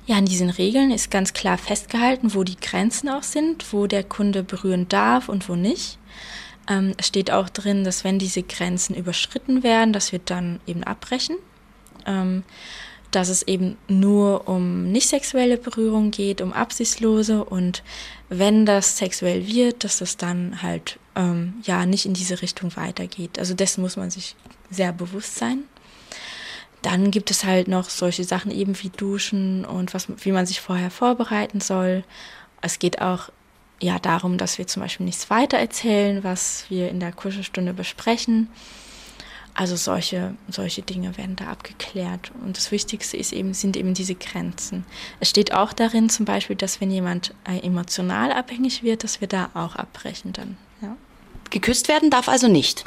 Ja, 0.10 0.18
in 0.18 0.26
diesen 0.26 0.50
Regeln 0.50 0.90
ist 0.90 1.12
ganz 1.12 1.34
klar 1.34 1.60
festgehalten, 1.60 2.34
wo 2.34 2.44
die 2.44 2.60
Grenzen 2.60 3.10
auch 3.10 3.22
sind, 3.22 3.72
wo 3.72 3.86
der 3.86 4.04
Kunde 4.04 4.42
berühren 4.42 4.88
darf 4.90 5.30
und 5.30 5.48
wo 5.48 5.56
nicht. 5.56 6.00
Ähm, 6.68 6.96
es 6.98 7.06
steht 7.06 7.30
auch 7.30 7.48
drin, 7.48 7.84
dass 7.84 8.04
wenn 8.04 8.18
diese 8.18 8.42
Grenzen 8.42 8.96
überschritten 8.96 9.62
werden, 9.62 9.94
dass 9.94 10.12
wir 10.12 10.18
dann 10.18 10.62
eben 10.66 10.84
abbrechen. 10.84 11.36
Ähm, 12.08 12.44
dass 13.12 13.30
es 13.30 13.44
eben 13.44 13.78
nur 13.88 14.48
um 14.48 14.92
nicht 14.92 15.10
sexuelle 15.10 15.58
Berührung 15.58 16.10
geht, 16.10 16.42
um 16.42 16.54
absichtslose 16.54 17.44
und 17.44 17.84
wenn 18.30 18.66
das 18.66 18.98
sexuell 18.98 19.46
wird, 19.46 19.84
dass 19.84 20.00
das 20.00 20.18
dann 20.18 20.64
halt 20.64 20.98
ähm, 21.16 21.54
ja 21.64 21.86
nicht 21.86 22.08
in 22.08 22.16
diese 22.16 22.42
Richtung 22.42 22.76
weitergeht. 22.76 23.38
Also 23.38 23.54
dessen 23.54 23.82
muss 23.82 23.96
man 23.96 24.10
sich 24.10 24.36
sehr 24.72 24.92
bewusst 24.92 25.36
sein. 25.36 25.66
Dann 26.82 27.12
gibt 27.12 27.30
es 27.32 27.44
halt 27.44 27.68
noch 27.68 27.90
solche 27.90 28.24
Sachen 28.24 28.52
eben 28.52 28.82
wie 28.82 28.90
Duschen 28.90 29.66
und 29.66 29.94
was, 29.94 30.08
wie 30.24 30.32
man 30.32 30.46
sich 30.46 30.62
vorher 30.62 30.92
vorbereiten 30.92 31.60
soll. 31.60 32.04
Es 32.62 32.80
geht 32.80 33.02
auch 33.02 33.30
ja 33.82 34.00
darum, 34.00 34.38
dass 34.38 34.58
wir 34.58 34.68
zum 34.68 34.82
Beispiel 34.82 35.06
nichts 35.06 35.30
weiter 35.30 35.58
erzählen, 35.58 36.24
was 36.24 36.66
wir 36.70 36.90
in 36.90 37.00
der 37.00 37.12
Kuschelstunde 37.12 37.74
besprechen. 37.74 38.50
Also 39.54 39.76
solche, 39.76 40.36
solche 40.48 40.84
Dinge 40.84 41.18
werden 41.18 41.36
da 41.36 41.48
abgeklärt. 41.48 42.32
Und 42.46 42.56
das 42.56 42.72
Wichtigste 42.72 43.18
ist 43.18 43.34
eben, 43.34 43.54
sind 43.54 43.76
eben 43.76 43.94
diese 43.94 44.16
Grenzen. 44.16 44.86
Es 45.20 45.30
steht 45.30 45.54
auch 45.54 45.74
darin 45.74 46.10
zum 46.10 46.26
Beispiel, 46.26 46.56
dass 46.56 46.80
wenn 46.80 46.92
jemand 46.92 47.34
äh, 47.46 47.60
emotional 47.60 48.32
abhängig 48.32 48.84
wird, 48.84 49.04
dass 49.04 49.20
wir 49.20 49.28
da 49.28 49.50
auch 49.54 49.76
abbrechen 49.76 50.32
dann. 50.32 50.56
Ja. 50.82 50.96
Geküsst 51.50 51.90
werden 51.90 52.10
darf 52.10 52.30
also 52.30 52.48
nicht. 52.48 52.86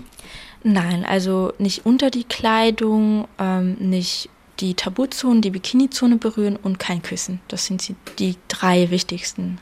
Nein, 0.65 1.05
also 1.05 1.53
nicht 1.59 1.85
unter 1.87 2.11
die 2.11 2.25
Kleidung, 2.25 3.27
ähm, 3.39 3.75
nicht 3.75 4.29
die 4.61 4.75
Tabuzone, 4.75 5.41
die 5.41 5.51
Bikinizone 5.51 6.17
berühren 6.17 6.57
und 6.57 6.79
kein 6.79 7.03
Küssen. 7.03 7.41
Das 7.49 7.67
sind 7.67 7.89
die, 7.89 7.97
die 8.19 8.37
drei 8.49 8.91
wichtigsten 8.91 9.59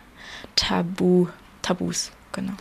Tabu, 0.56 1.28
Tabus, 1.62 2.10
genau. 2.32 2.52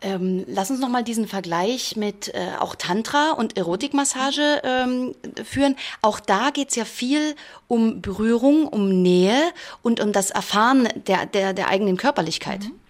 Ähm, 0.00 0.44
lass 0.46 0.70
uns 0.70 0.80
noch 0.80 0.90
mal 0.90 1.02
diesen 1.02 1.26
Vergleich 1.26 1.96
mit 1.96 2.28
äh, 2.34 2.50
auch 2.60 2.74
Tantra 2.74 3.32
und 3.32 3.56
Erotikmassage 3.56 4.60
ähm, 4.62 5.14
führen. 5.44 5.76
Auch 6.02 6.20
da 6.20 6.50
geht 6.50 6.70
es 6.70 6.76
ja 6.76 6.84
viel 6.84 7.34
um 7.68 8.02
Berührung, 8.02 8.68
um 8.68 9.02
Nähe 9.02 9.40
und 9.82 10.00
um 10.00 10.12
das 10.12 10.30
Erfahren 10.30 10.88
der, 11.06 11.24
der, 11.24 11.54
der 11.54 11.68
eigenen 11.68 11.96
Körperlichkeit. 11.96 12.64
Mhm. 12.64 12.83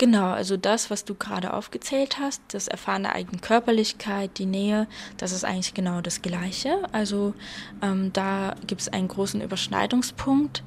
Genau, 0.00 0.30
also 0.30 0.56
das, 0.56 0.90
was 0.90 1.04
du 1.04 1.16
gerade 1.16 1.52
aufgezählt 1.52 2.20
hast, 2.20 2.40
das 2.52 2.68
Erfahren 2.68 3.02
der 3.02 3.16
eigenen 3.16 3.40
Körperlichkeit, 3.40 4.38
die 4.38 4.46
Nähe, 4.46 4.86
das 5.16 5.32
ist 5.32 5.44
eigentlich 5.44 5.74
genau 5.74 6.00
das 6.00 6.22
Gleiche. 6.22 6.78
Also 6.92 7.34
ähm, 7.82 8.12
da 8.12 8.54
gibt 8.68 8.80
es 8.80 8.88
einen 8.88 9.08
großen 9.08 9.40
Überschneidungspunkt, 9.40 10.62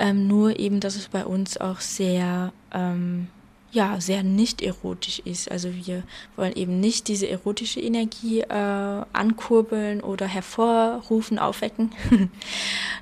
ähm, 0.00 0.26
nur 0.26 0.58
eben, 0.58 0.80
dass 0.80 0.96
es 0.96 1.06
bei 1.06 1.24
uns 1.24 1.58
auch 1.58 1.78
sehr, 1.78 2.52
ähm, 2.72 3.28
ja, 3.72 4.00
sehr 4.00 4.22
nicht 4.22 4.60
erotisch 4.60 5.20
ist. 5.24 5.50
Also 5.50 5.74
wir 5.74 6.02
wollen 6.36 6.54
eben 6.54 6.78
nicht 6.78 7.08
diese 7.08 7.28
erotische 7.28 7.80
Energie 7.80 8.40
äh, 8.40 9.02
ankurbeln 9.12 10.02
oder 10.02 10.26
hervorrufen, 10.26 11.38
aufwecken, 11.38 11.90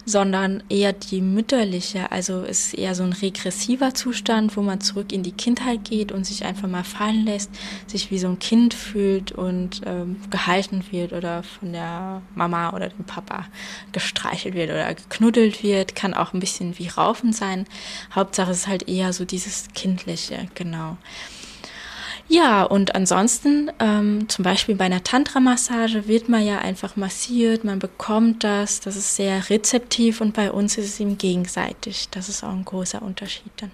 sondern 0.06 0.62
eher 0.68 0.92
die 0.92 1.22
mütterliche. 1.22 2.12
Also 2.12 2.42
es 2.42 2.66
ist 2.66 2.74
eher 2.74 2.94
so 2.94 3.02
ein 3.02 3.12
regressiver 3.12 3.94
Zustand, 3.94 4.56
wo 4.56 4.62
man 4.62 4.80
zurück 4.80 5.12
in 5.12 5.24
die 5.24 5.32
Kindheit 5.32 5.84
geht 5.84 6.12
und 6.12 6.24
sich 6.24 6.44
einfach 6.44 6.68
mal 6.68 6.84
fallen 6.84 7.24
lässt, 7.24 7.50
sich 7.88 8.12
wie 8.12 8.18
so 8.18 8.28
ein 8.28 8.38
Kind 8.38 8.72
fühlt 8.72 9.32
und 9.32 9.80
ähm, 9.86 10.16
gehalten 10.30 10.84
wird 10.92 11.12
oder 11.12 11.42
von 11.42 11.72
der 11.72 12.22
Mama 12.36 12.72
oder 12.74 12.90
dem 12.90 13.04
Papa 13.04 13.46
gestreichelt 13.90 14.54
wird 14.54 14.70
oder 14.70 14.94
geknuddelt 14.94 15.64
wird. 15.64 15.96
Kann 15.96 16.14
auch 16.14 16.32
ein 16.32 16.40
bisschen 16.40 16.78
wie 16.78 16.86
Raufen 16.86 17.32
sein. 17.32 17.66
Hauptsache 18.14 18.52
es 18.52 18.58
ist 18.58 18.68
halt 18.68 18.88
eher 18.88 19.12
so 19.12 19.24
dieses 19.24 19.68
Kindliche 19.74 20.46
genau. 20.60 20.98
Ja, 22.28 22.62
und 22.62 22.94
ansonsten, 22.94 23.72
ähm, 23.80 24.28
zum 24.28 24.44
Beispiel 24.44 24.76
bei 24.76 24.84
einer 24.84 25.02
Tantra-Massage 25.02 26.06
wird 26.06 26.28
man 26.28 26.46
ja 26.46 26.58
einfach 26.58 26.94
massiert, 26.94 27.64
man 27.64 27.80
bekommt 27.80 28.44
das, 28.44 28.78
das 28.78 28.94
ist 28.94 29.16
sehr 29.16 29.50
rezeptiv 29.50 30.20
und 30.20 30.32
bei 30.32 30.52
uns 30.52 30.78
ist 30.78 30.86
es 30.86 31.00
ihm 31.00 31.18
gegenseitig. 31.18 32.08
Das 32.12 32.28
ist 32.28 32.44
auch 32.44 32.52
ein 32.52 32.64
großer 32.64 33.02
Unterschied 33.02 33.50
dann. 33.56 33.72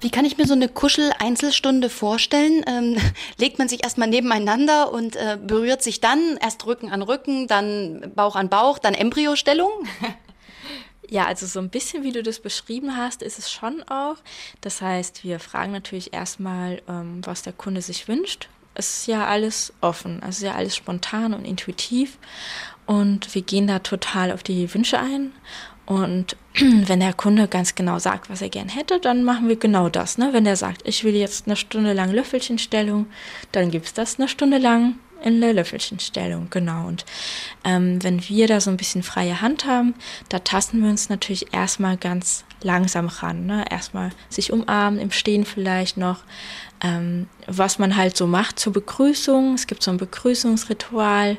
Wie 0.00 0.10
kann 0.10 0.24
ich 0.24 0.38
mir 0.38 0.46
so 0.46 0.54
eine 0.54 0.68
Kuschel-Einzelstunde 0.68 1.90
vorstellen? 1.90 2.64
Ähm, 2.66 2.96
legt 3.38 3.58
man 3.58 3.68
sich 3.68 3.82
erstmal 3.82 4.08
nebeneinander 4.08 4.90
und 4.90 5.16
äh, 5.16 5.36
berührt 5.36 5.82
sich 5.82 6.00
dann 6.00 6.38
erst 6.40 6.64
Rücken 6.64 6.90
an 6.90 7.02
Rücken, 7.02 7.48
dann 7.48 8.12
Bauch 8.14 8.36
an 8.36 8.48
Bauch, 8.48 8.78
dann 8.78 8.94
Embryostellung? 8.94 9.70
Ja, 11.10 11.26
also 11.26 11.46
so 11.46 11.58
ein 11.58 11.70
bisschen 11.70 12.04
wie 12.04 12.12
du 12.12 12.22
das 12.22 12.38
beschrieben 12.38 12.96
hast, 12.96 13.22
ist 13.22 13.38
es 13.38 13.50
schon 13.50 13.82
auch. 13.84 14.16
Das 14.60 14.82
heißt, 14.82 15.24
wir 15.24 15.40
fragen 15.40 15.72
natürlich 15.72 16.12
erstmal, 16.12 16.82
ähm, 16.88 17.20
was 17.24 17.42
der 17.42 17.54
Kunde 17.54 17.80
sich 17.80 18.08
wünscht. 18.08 18.48
Es 18.74 18.98
ist 18.98 19.06
ja 19.06 19.26
alles 19.26 19.72
offen, 19.80 20.22
also 20.22 20.46
ja 20.46 20.54
alles 20.54 20.76
spontan 20.76 21.34
und 21.34 21.44
intuitiv. 21.44 22.18
Und 22.86 23.34
wir 23.34 23.42
gehen 23.42 23.66
da 23.66 23.80
total 23.80 24.32
auf 24.32 24.42
die 24.42 24.72
Wünsche 24.72 24.98
ein. 24.98 25.32
Und 25.86 26.36
wenn 26.54 27.00
der 27.00 27.14
Kunde 27.14 27.48
ganz 27.48 27.74
genau 27.74 27.98
sagt, 27.98 28.28
was 28.28 28.42
er 28.42 28.50
gern 28.50 28.68
hätte, 28.68 29.00
dann 29.00 29.24
machen 29.24 29.48
wir 29.48 29.56
genau 29.56 29.88
das. 29.88 30.18
Ne? 30.18 30.34
Wenn 30.34 30.44
der 30.44 30.56
sagt, 30.56 30.86
ich 30.86 31.02
will 31.04 31.14
jetzt 31.14 31.46
eine 31.46 31.56
Stunde 31.56 31.94
lang 31.94 32.12
Löffelchenstellung, 32.12 33.06
dann 33.52 33.70
gibt 33.70 33.86
es 33.86 33.94
das 33.94 34.18
eine 34.18 34.28
Stunde 34.28 34.58
lang 34.58 34.96
in 35.22 35.40
der 35.40 35.52
Löffelchenstellung, 35.52 36.48
genau. 36.50 36.86
Und 36.86 37.04
ähm, 37.64 38.02
wenn 38.02 38.26
wir 38.28 38.46
da 38.46 38.60
so 38.60 38.70
ein 38.70 38.76
bisschen 38.76 39.02
freie 39.02 39.40
Hand 39.40 39.66
haben, 39.66 39.94
da 40.28 40.38
tasten 40.38 40.82
wir 40.82 40.90
uns 40.90 41.08
natürlich 41.08 41.52
erstmal 41.52 41.96
ganz 41.96 42.44
langsam 42.62 43.08
ran. 43.08 43.46
Ne? 43.46 43.64
Erstmal 43.70 44.10
sich 44.28 44.52
umarmen, 44.52 45.00
im 45.00 45.10
Stehen 45.10 45.44
vielleicht 45.44 45.96
noch. 45.96 46.20
Ähm, 46.80 47.28
was 47.46 47.78
man 47.78 47.96
halt 47.96 48.16
so 48.16 48.26
macht 48.26 48.58
zur 48.58 48.72
Begrüßung. 48.72 49.54
Es 49.54 49.66
gibt 49.66 49.82
so 49.82 49.90
ein 49.90 49.96
Begrüßungsritual. 49.96 51.38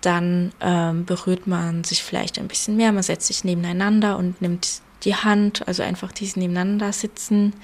Dann 0.00 0.52
ähm, 0.60 1.04
berührt 1.04 1.46
man 1.46 1.84
sich 1.84 2.02
vielleicht 2.02 2.38
ein 2.38 2.48
bisschen 2.48 2.76
mehr. 2.76 2.92
Man 2.92 3.02
setzt 3.02 3.26
sich 3.26 3.44
nebeneinander 3.44 4.16
und 4.16 4.40
nimmt 4.40 4.80
die 5.04 5.14
Hand, 5.14 5.66
also 5.68 5.82
einfach 5.82 6.12
dieses 6.12 6.36
Nebeneinander 6.36 6.92
sitzen. 6.92 7.54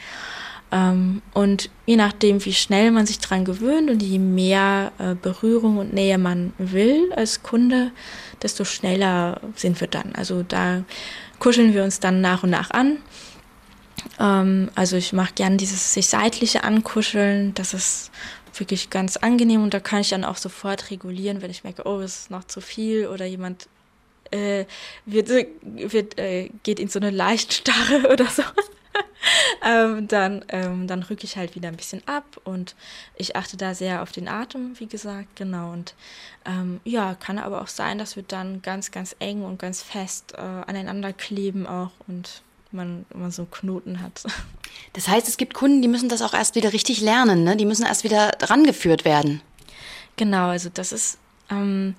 Ähm, 0.72 1.20
und 1.34 1.68
je 1.84 1.96
nachdem, 1.96 2.42
wie 2.44 2.54
schnell 2.54 2.90
man 2.90 3.06
sich 3.06 3.18
daran 3.18 3.44
gewöhnt 3.44 3.90
und 3.90 4.02
je 4.02 4.18
mehr 4.18 4.92
äh, 4.98 5.14
Berührung 5.14 5.76
und 5.76 5.92
Nähe 5.92 6.16
man 6.16 6.54
will 6.56 7.12
als 7.12 7.42
Kunde, 7.42 7.92
desto 8.42 8.64
schneller 8.64 9.40
sind 9.54 9.80
wir 9.80 9.88
dann. 9.88 10.14
Also 10.14 10.42
da 10.42 10.82
kuscheln 11.38 11.74
wir 11.74 11.84
uns 11.84 12.00
dann 12.00 12.22
nach 12.22 12.42
und 12.42 12.50
nach 12.50 12.70
an. 12.70 12.96
Ähm, 14.18 14.70
also 14.74 14.96
ich 14.96 15.12
mache 15.12 15.34
gern 15.34 15.58
dieses 15.58 15.92
sich 15.92 16.08
seitliche 16.08 16.64
Ankuscheln. 16.64 17.52
Das 17.52 17.74
ist 17.74 18.10
wirklich 18.54 18.88
ganz 18.88 19.18
angenehm 19.18 19.62
und 19.62 19.74
da 19.74 19.80
kann 19.80 20.00
ich 20.00 20.08
dann 20.08 20.24
auch 20.24 20.36
sofort 20.38 20.90
regulieren, 20.90 21.42
wenn 21.42 21.50
ich 21.50 21.64
merke, 21.64 21.86
oh, 21.86 22.00
es 22.00 22.20
ist 22.20 22.30
noch 22.30 22.44
zu 22.44 22.62
viel 22.62 23.06
oder 23.08 23.26
jemand 23.26 23.68
äh, 24.30 24.64
wird, 25.04 25.28
wird, 25.62 26.18
äh, 26.18 26.50
geht 26.62 26.80
in 26.80 26.88
so 26.88 26.98
eine 26.98 27.10
Leichtstarre 27.10 28.08
oder 28.12 28.26
so. 28.26 28.42
Ähm, 29.64 30.08
dann, 30.08 30.44
ähm, 30.48 30.86
dann 30.86 31.02
rücke 31.02 31.24
ich 31.24 31.36
halt 31.36 31.54
wieder 31.54 31.68
ein 31.68 31.76
bisschen 31.76 32.06
ab 32.06 32.24
und 32.44 32.74
ich 33.16 33.36
achte 33.36 33.56
da 33.56 33.74
sehr 33.74 34.02
auf 34.02 34.12
den 34.12 34.28
Atem, 34.28 34.78
wie 34.78 34.86
gesagt, 34.86 35.36
genau. 35.36 35.72
Und 35.72 35.94
ähm, 36.44 36.80
ja, 36.84 37.14
kann 37.14 37.38
aber 37.38 37.62
auch 37.62 37.68
sein, 37.68 37.98
dass 37.98 38.16
wir 38.16 38.24
dann 38.24 38.62
ganz, 38.62 38.90
ganz 38.90 39.14
eng 39.18 39.42
und 39.42 39.58
ganz 39.58 39.82
fest 39.82 40.34
äh, 40.36 40.40
aneinander 40.40 41.12
kleben 41.12 41.66
auch 41.66 41.92
und 42.08 42.42
man, 42.72 43.04
man 43.14 43.30
so 43.30 43.44
Knoten 43.44 44.00
hat. 44.00 44.24
Das 44.94 45.06
heißt, 45.06 45.28
es 45.28 45.36
gibt 45.36 45.52
Kunden, 45.52 45.82
die 45.82 45.88
müssen 45.88 46.08
das 46.08 46.22
auch 46.22 46.32
erst 46.32 46.54
wieder 46.54 46.72
richtig 46.72 47.02
lernen, 47.02 47.44
ne? 47.44 47.56
Die 47.58 47.66
müssen 47.66 47.84
erst 47.84 48.04
wieder 48.04 48.32
rangeführt 48.40 49.04
werden. 49.04 49.42
Genau, 50.16 50.48
also 50.48 50.70
das 50.72 50.92
ist 50.92 51.18
ähm, 51.50 51.94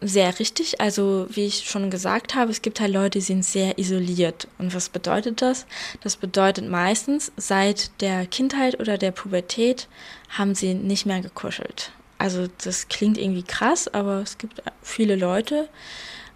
sehr 0.00 0.38
richtig. 0.38 0.80
Also 0.80 1.26
wie 1.30 1.46
ich 1.46 1.68
schon 1.68 1.90
gesagt 1.90 2.34
habe, 2.34 2.50
es 2.50 2.62
gibt 2.62 2.80
halt 2.80 2.92
Leute, 2.92 3.18
die 3.18 3.24
sind 3.24 3.44
sehr 3.44 3.78
isoliert. 3.78 4.48
Und 4.58 4.74
was 4.74 4.88
bedeutet 4.88 5.42
das? 5.42 5.66
Das 6.02 6.16
bedeutet 6.16 6.68
meistens, 6.68 7.32
seit 7.36 8.00
der 8.00 8.26
Kindheit 8.26 8.78
oder 8.78 8.98
der 8.98 9.10
Pubertät 9.10 9.88
haben 10.28 10.54
sie 10.54 10.74
nicht 10.74 11.06
mehr 11.06 11.20
gekuschelt. 11.20 11.92
Also 12.18 12.46
das 12.64 12.88
klingt 12.88 13.18
irgendwie 13.18 13.42
krass, 13.42 13.88
aber 13.88 14.20
es 14.22 14.38
gibt 14.38 14.62
viele 14.82 15.16
Leute, 15.16 15.68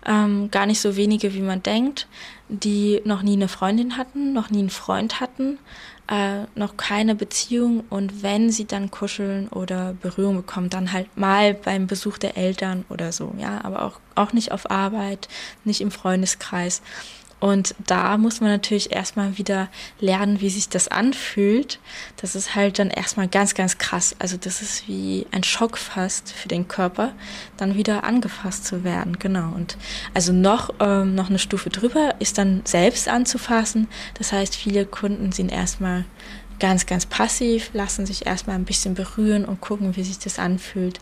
ähm, 0.06 0.50
gar 0.50 0.66
nicht 0.66 0.80
so 0.80 0.96
wenige, 0.96 1.34
wie 1.34 1.40
man 1.40 1.62
denkt, 1.62 2.06
die 2.50 3.00
noch 3.04 3.22
nie 3.22 3.34
eine 3.34 3.48
Freundin 3.48 3.96
hatten, 3.96 4.32
noch 4.32 4.50
nie 4.50 4.58
einen 4.58 4.70
Freund 4.70 5.20
hatten, 5.20 5.58
äh, 6.08 6.46
noch 6.56 6.76
keine 6.76 7.14
Beziehung 7.14 7.84
und 7.88 8.22
wenn 8.22 8.50
sie 8.50 8.66
dann 8.66 8.90
kuscheln 8.90 9.48
oder 9.48 9.94
Berührung 10.02 10.36
bekommen, 10.36 10.68
dann 10.68 10.92
halt 10.92 11.16
mal 11.16 11.54
beim 11.54 11.86
Besuch 11.86 12.18
der 12.18 12.36
Eltern 12.36 12.84
oder 12.88 13.12
so, 13.12 13.32
ja, 13.38 13.64
aber 13.64 13.84
auch, 13.84 14.00
auch 14.16 14.32
nicht 14.32 14.50
auf 14.50 14.70
Arbeit, 14.70 15.28
nicht 15.64 15.80
im 15.80 15.92
Freundeskreis. 15.92 16.82
Und 17.40 17.74
da 17.86 18.18
muss 18.18 18.40
man 18.40 18.50
natürlich 18.50 18.92
erstmal 18.92 19.38
wieder 19.38 19.68
lernen, 19.98 20.40
wie 20.40 20.50
sich 20.50 20.68
das 20.68 20.88
anfühlt. 20.88 21.80
Das 22.20 22.34
ist 22.34 22.54
halt 22.54 22.78
dann 22.78 22.90
erstmal 22.90 23.28
ganz, 23.28 23.54
ganz 23.54 23.78
krass. 23.78 24.14
Also 24.18 24.36
das 24.36 24.60
ist 24.60 24.86
wie 24.86 25.26
ein 25.32 25.42
Schock 25.42 25.78
fast 25.78 26.32
für 26.32 26.48
den 26.48 26.68
Körper, 26.68 27.12
dann 27.56 27.74
wieder 27.74 28.04
angefasst 28.04 28.66
zu 28.66 28.84
werden. 28.84 29.18
Genau. 29.18 29.52
Und 29.54 29.78
also 30.12 30.32
noch, 30.34 30.74
ähm, 30.80 31.14
noch 31.14 31.30
eine 31.30 31.38
Stufe 31.38 31.70
drüber 31.70 32.14
ist 32.18 32.36
dann 32.36 32.60
selbst 32.64 33.08
anzufassen. 33.08 33.88
Das 34.14 34.32
heißt, 34.32 34.54
viele 34.54 34.84
Kunden 34.84 35.32
sind 35.32 35.50
erstmal 35.50 36.04
ganz, 36.58 36.84
ganz 36.84 37.06
passiv, 37.06 37.70
lassen 37.72 38.04
sich 38.04 38.26
erstmal 38.26 38.56
ein 38.56 38.64
bisschen 38.64 38.94
berühren 38.94 39.46
und 39.46 39.62
gucken, 39.62 39.96
wie 39.96 40.04
sich 40.04 40.18
das 40.18 40.38
anfühlt. 40.38 41.00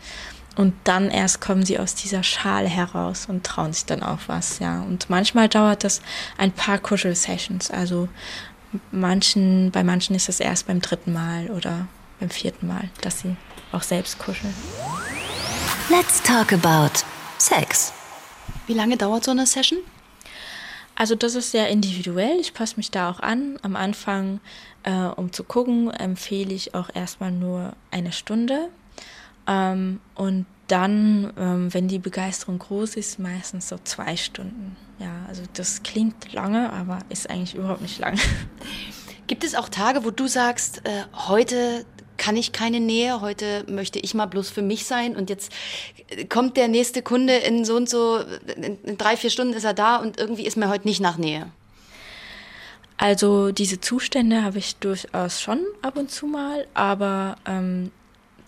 Und 0.59 0.73
dann 0.83 1.09
erst 1.09 1.39
kommen 1.39 1.65
sie 1.65 1.79
aus 1.79 1.95
dieser 1.95 2.21
Schale 2.21 2.67
heraus 2.67 3.27
und 3.29 3.45
trauen 3.45 3.71
sich 3.71 3.85
dann 3.85 4.03
auch 4.03 4.19
was, 4.27 4.59
ja. 4.59 4.81
Und 4.81 5.09
manchmal 5.09 5.47
dauert 5.47 5.85
das 5.85 6.01
ein 6.37 6.51
paar 6.51 6.79
Kuschel-Sessions. 6.79 7.71
Also 7.71 8.09
manchen, 8.91 9.71
bei 9.71 9.85
manchen 9.85 10.17
ist 10.17 10.27
es 10.27 10.41
erst 10.41 10.67
beim 10.67 10.81
dritten 10.81 11.13
Mal 11.13 11.49
oder 11.49 11.87
beim 12.19 12.29
vierten 12.29 12.67
Mal, 12.67 12.89
dass 12.99 13.21
sie 13.21 13.37
auch 13.71 13.83
selbst 13.83 14.19
kuscheln. 14.19 14.53
Let's 15.89 16.21
talk 16.21 16.51
about 16.51 17.05
Sex. 17.37 17.93
Wie 18.67 18.73
lange 18.73 18.97
dauert 18.97 19.23
so 19.23 19.31
eine 19.31 19.45
Session? 19.45 19.79
Also 20.93 21.15
das 21.15 21.35
ist 21.35 21.51
sehr 21.51 21.69
individuell. 21.69 22.37
Ich 22.41 22.53
passe 22.53 22.75
mich 22.75 22.91
da 22.91 23.09
auch 23.09 23.21
an. 23.21 23.57
Am 23.61 23.77
Anfang, 23.77 24.41
äh, 24.83 24.91
um 24.91 25.31
zu 25.31 25.45
gucken, 25.45 25.89
empfehle 25.89 26.53
ich 26.53 26.75
auch 26.75 26.89
erstmal 26.93 27.31
nur 27.31 27.77
eine 27.91 28.11
Stunde 28.11 28.67
ähm, 29.49 29.99
und 30.13 30.45
dann, 30.67 31.33
ähm, 31.37 31.73
wenn 31.73 31.87
die 31.87 31.97
Begeisterung 31.97 32.59
groß 32.59 32.95
ist, 32.95 33.17
meistens 33.17 33.69
so 33.69 33.77
zwei 33.83 34.15
Stunden. 34.15 34.77
Ja, 34.99 35.25
also 35.27 35.41
das 35.53 35.81
klingt 35.81 36.31
lange, 36.33 36.71
aber 36.71 36.99
ist 37.09 37.29
eigentlich 37.29 37.55
überhaupt 37.55 37.81
nicht 37.81 37.97
lang. 37.97 38.19
Gibt 39.27 39.43
es 39.43 39.55
auch 39.55 39.69
Tage, 39.69 40.05
wo 40.05 40.11
du 40.11 40.27
sagst, 40.27 40.85
äh, 40.85 41.03
heute 41.27 41.85
kann 42.17 42.35
ich 42.35 42.51
keine 42.51 42.79
Nähe, 42.79 43.21
heute 43.21 43.65
möchte 43.67 43.97
ich 43.97 44.13
mal 44.13 44.25
bloß 44.25 44.49
für 44.49 44.61
mich 44.61 44.85
sein 44.85 45.15
und 45.15 45.29
jetzt 45.29 45.51
kommt 46.27 46.57
der 46.57 46.67
nächste 46.67 47.01
Kunde 47.01 47.37
in 47.37 47.65
so 47.65 47.75
und 47.75 47.89
so, 47.89 48.19
in 48.55 48.97
drei, 48.97 49.15
vier 49.15 49.29
Stunden 49.29 49.53
ist 49.53 49.63
er 49.63 49.73
da 49.73 49.95
und 49.95 50.19
irgendwie 50.19 50.45
ist 50.45 50.57
mir 50.57 50.69
heute 50.69 50.87
nicht 50.87 50.99
nach 50.99 51.17
Nähe? 51.17 51.49
Also 52.97 53.53
diese 53.53 53.79
Zustände 53.79 54.43
habe 54.43 54.57
ich 54.57 54.75
durchaus 54.75 55.41
schon 55.41 55.65
ab 55.81 55.95
und 55.95 56.11
zu 56.11 56.27
mal, 56.27 56.67
aber 56.73 57.37
ähm, 57.45 57.91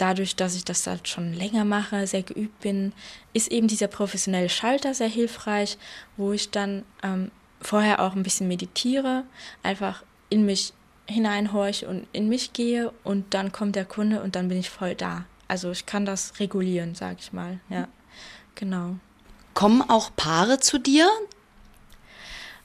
dadurch, 0.02 0.36
dass 0.36 0.56
ich 0.56 0.66
das 0.66 0.88
halt 0.88 1.08
schon 1.08 1.34
länger 1.34 1.64
mache, 1.64 2.08
sehr 2.08 2.24
geübt 2.24 2.60
bin, 2.62 2.94
ist 3.34 3.52
eben 3.52 3.68
dieser 3.68 3.88
professionelle 3.88 4.50
Schalter 4.50 4.94
sehr 4.94 5.08
hilfreich, 5.08 5.78
wo 6.18 6.32
ich 6.32 6.50
dann 6.50 6.84
ähm, 7.04 7.32
vorher 7.62 8.02
auch 8.02 8.16
ein 8.16 8.24
bisschen 8.24 8.48
meditiere, 8.48 9.24
einfach 9.62 10.04
in 10.30 10.46
mich 10.46 10.74
hineinhorche 11.08 11.88
und 11.88 12.08
in 12.14 12.30
mich 12.30 12.54
gehe 12.54 12.92
und 13.04 13.34
dann 13.34 13.52
kommt 13.52 13.76
der 13.76 13.86
Kunde 13.86 14.22
und 14.22 14.36
dann 14.36 14.48
bin 14.48 14.58
ich 14.58 14.70
voll 14.70 14.96
da. 14.96 15.26
Also 15.48 15.72
ich 15.72 15.86
kann 15.86 16.06
das 16.06 16.40
regulieren, 16.40 16.96
sag 16.96 17.20
ich 17.20 17.34
mal. 17.34 17.60
Ja, 17.70 17.88
genau. 18.56 18.96
Kommen 19.54 19.82
auch 19.82 20.12
Paare 20.16 20.60
zu 20.60 20.80
dir? 20.80 21.10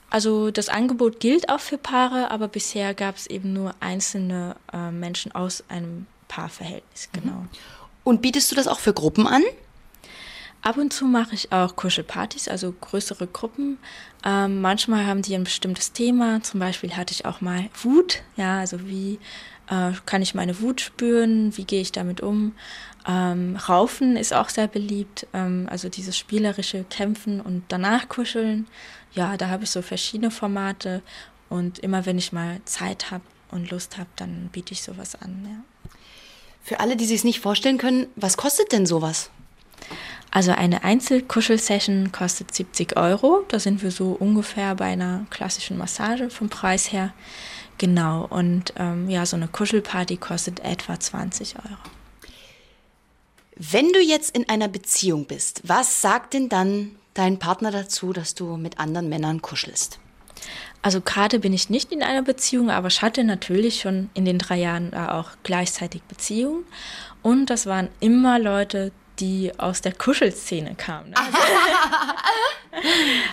Also 0.09 0.51
das 0.51 0.69
Angebot 0.69 1.19
gilt 1.19 1.49
auch 1.49 1.59
für 1.59 1.77
Paare, 1.77 2.31
aber 2.31 2.47
bisher 2.47 2.93
gab 2.93 3.17
es 3.17 3.27
eben 3.27 3.51
nur 3.51 3.75
einzelne 3.81 4.55
äh, 4.71 4.89
Menschen 4.89 5.33
aus 5.33 5.65
einem 5.67 6.07
Paarverhältnis, 6.27 7.09
Mhm. 7.13 7.21
genau. 7.21 7.45
Und 8.03 8.21
bietest 8.21 8.51
du 8.51 8.55
das 8.55 8.67
auch 8.67 8.79
für 8.79 8.93
Gruppen 8.93 9.27
an? 9.27 9.43
Ab 10.61 10.77
und 10.77 10.91
zu 10.91 11.05
mache 11.05 11.35
ich 11.35 11.51
auch 11.51 11.75
Kuschelpartys, 11.75 12.47
also 12.47 12.71
größere 12.73 13.27
Gruppen. 13.27 13.77
Ähm, 14.25 14.59
manchmal 14.61 15.05
haben 15.05 15.21
die 15.21 15.35
ein 15.35 15.43
bestimmtes 15.43 15.93
Thema. 15.93 16.41
Zum 16.41 16.59
Beispiel 16.59 16.95
hatte 16.95 17.13
ich 17.13 17.25
auch 17.25 17.41
mal 17.41 17.69
Wut. 17.83 18.21
Ja, 18.37 18.59
also 18.59 18.85
wie 18.87 19.19
äh, 19.69 19.91
kann 20.05 20.21
ich 20.21 20.33
meine 20.35 20.59
Wut 20.59 20.81
spüren? 20.81 21.55
Wie 21.55 21.63
gehe 21.63 21.81
ich 21.81 21.91
damit 21.91 22.21
um? 22.21 22.53
Ähm, 23.07 23.55
Raufen 23.69 24.17
ist 24.17 24.33
auch 24.33 24.49
sehr 24.49 24.67
beliebt. 24.67 25.27
Ähm, 25.33 25.67
also 25.69 25.89
dieses 25.89 26.17
spielerische 26.17 26.83
Kämpfen 26.85 27.39
und 27.39 27.63
danach 27.69 28.09
kuscheln. 28.09 28.67
Ja, 29.13 29.37
da 29.37 29.49
habe 29.49 29.63
ich 29.63 29.69
so 29.71 29.81
verschiedene 29.81 30.31
Formate. 30.31 31.01
Und 31.49 31.79
immer 31.79 32.05
wenn 32.05 32.17
ich 32.17 32.33
mal 32.33 32.59
Zeit 32.65 33.11
habe 33.11 33.23
und 33.51 33.69
Lust 33.69 33.97
habe, 33.97 34.09
dann 34.17 34.49
biete 34.51 34.73
ich 34.73 34.81
sowas 34.81 35.15
an. 35.15 35.45
Ja. 35.47 35.63
Für 36.67 36.81
alle, 36.81 36.97
die 36.97 37.05
sich 37.05 37.19
es 37.19 37.23
nicht 37.23 37.39
vorstellen 37.39 37.77
können, 37.77 38.07
was 38.17 38.35
kostet 38.35 38.73
denn 38.73 38.85
sowas? 38.85 39.29
Also 40.31 40.51
eine 40.51 40.83
Einzelkuschelsession 40.83 42.11
kostet 42.11 42.53
70 42.53 42.97
Euro. 42.97 43.45
Da 43.47 43.57
sind 43.57 43.83
wir 43.83 43.89
so 43.89 44.11
ungefähr 44.11 44.75
bei 44.75 44.87
einer 44.87 45.25
klassischen 45.29 45.77
Massage 45.77 46.29
vom 46.29 46.49
Preis 46.49 46.91
her. 46.91 47.13
Genau. 47.77 48.25
Und 48.25 48.73
ähm, 48.75 49.09
ja, 49.09 49.25
so 49.25 49.37
eine 49.37 49.47
Kuschelparty 49.47 50.17
kostet 50.17 50.59
etwa 50.59 50.99
20 50.99 51.55
Euro. 51.55 51.77
Wenn 53.55 53.93
du 53.93 54.01
jetzt 54.01 54.35
in 54.35 54.49
einer 54.49 54.67
Beziehung 54.67 55.23
bist, 55.23 55.61
was 55.63 56.01
sagt 56.01 56.33
denn 56.33 56.49
dann 56.49 56.97
dein 57.13 57.39
Partner 57.39 57.71
dazu, 57.71 58.11
dass 58.11 58.35
du 58.35 58.57
mit 58.57 58.77
anderen 58.77 59.07
Männern 59.07 59.41
kuschelst? 59.41 59.99
Also 60.81 61.01
gerade 61.01 61.39
bin 61.39 61.53
ich 61.53 61.69
nicht 61.69 61.91
in 61.91 62.03
einer 62.03 62.21
Beziehung, 62.21 62.69
aber 62.69 62.87
ich 62.87 63.01
hatte 63.01 63.23
natürlich 63.23 63.81
schon 63.81 64.09
in 64.13 64.25
den 64.25 64.37
drei 64.37 64.57
Jahren 64.57 64.91
da 64.91 65.19
auch 65.19 65.31
gleichzeitig 65.43 66.03
Beziehungen. 66.03 66.65
Und 67.23 67.49
das 67.49 67.65
waren 67.65 67.89
immer 67.99 68.39
Leute, 68.39 68.91
die 69.19 69.51
aus 69.57 69.81
der 69.81 69.93
Kuschelszene 69.93 70.75
kamen. 70.75 71.11
Ne? 71.11 71.15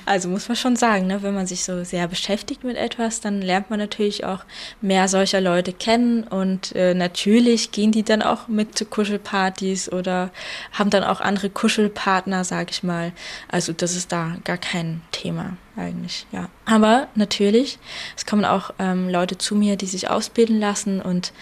Also 0.07 0.29
muss 0.29 0.49
man 0.49 0.57
schon 0.57 0.77
sagen, 0.77 1.07
ne, 1.07 1.23
wenn 1.23 1.35
man 1.35 1.47
sich 1.47 1.64
so 1.64 1.85
sehr 1.85 2.09
beschäftigt 2.09 2.64
mit 2.64 2.77
etwas, 2.77 3.20
dann 3.20 3.42
lernt 3.42 3.70
man 3.70 3.79
natürlich 3.79 4.25
auch 4.25 4.44
mehr 4.81 5.09
solcher 5.09 5.40
Leute 5.40 5.73
kennen 5.73 6.25
und 6.25 6.75
äh, 6.75 6.94
natürlich 6.94 7.73
gehen 7.73 7.92
die 7.92 8.03
dann 8.03 8.23
auch 8.23 8.49
mit 8.49 8.77
zu 8.77 8.85
Kuschelpartys 8.85 9.90
oder 9.90 10.31
haben 10.73 10.90
dann 10.90 11.05
auch 11.05 11.20
andere 11.20 11.51
Kuschelpartner, 11.51 12.44
sag 12.44 12.70
ich 12.70 12.83
mal. 12.83 13.12
Also 13.49 13.73
das 13.73 13.94
ist 13.97 14.12
da 14.12 14.37
gar 14.44 14.59
kein 14.59 15.03
Thema 15.12 15.57
eigentlich, 15.77 16.27
ja. 16.33 16.49
Aber 16.64 17.09
natürlich, 17.14 17.79
es 18.16 18.27
kommen 18.27 18.44
auch 18.44 18.70
ähm, 18.79 19.09
Leute 19.09 19.38
zu 19.38 19.55
mir, 19.55 19.77
die 19.77 19.87
sich 19.87 20.09
ausbilden 20.09 20.61
lassen 20.61 21.03
und 21.03 21.33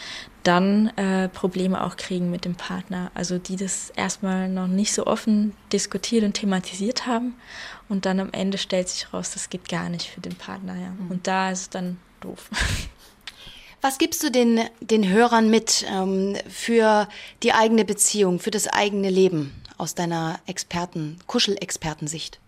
dann 0.42 0.88
äh, 0.96 1.28
Probleme 1.28 1.84
auch 1.84 1.96
kriegen 1.96 2.30
mit 2.30 2.44
dem 2.44 2.54
Partner. 2.54 3.10
Also 3.14 3.38
die 3.38 3.56
das 3.56 3.90
erstmal 3.90 4.48
noch 4.48 4.66
nicht 4.66 4.92
so 4.92 5.06
offen 5.06 5.54
diskutiert 5.72 6.24
und 6.24 6.34
thematisiert 6.34 7.06
haben. 7.06 7.34
Und 7.88 8.06
dann 8.06 8.20
am 8.20 8.32
Ende 8.32 8.58
stellt 8.58 8.88
sich 8.88 9.12
raus, 9.12 9.32
das 9.32 9.50
geht 9.50 9.68
gar 9.68 9.88
nicht 9.88 10.08
für 10.08 10.20
den 10.20 10.34
Partner. 10.34 10.74
Ja. 10.74 10.92
Und 11.08 11.26
da 11.26 11.50
ist 11.50 11.60
es 11.60 11.70
dann 11.70 11.98
doof. 12.20 12.50
Was 13.80 13.98
gibst 13.98 14.22
du 14.22 14.30
den, 14.30 14.60
den 14.80 15.08
Hörern 15.08 15.50
mit 15.50 15.84
ähm, 15.88 16.36
für 16.48 17.08
die 17.42 17.52
eigene 17.52 17.84
Beziehung, 17.84 18.38
für 18.38 18.52
das 18.52 18.68
eigene 18.68 19.10
Leben 19.10 19.52
aus 19.76 19.96
deiner 19.96 20.38
Experten, 20.46 21.18
Kuschelexpertensicht? 21.26 22.38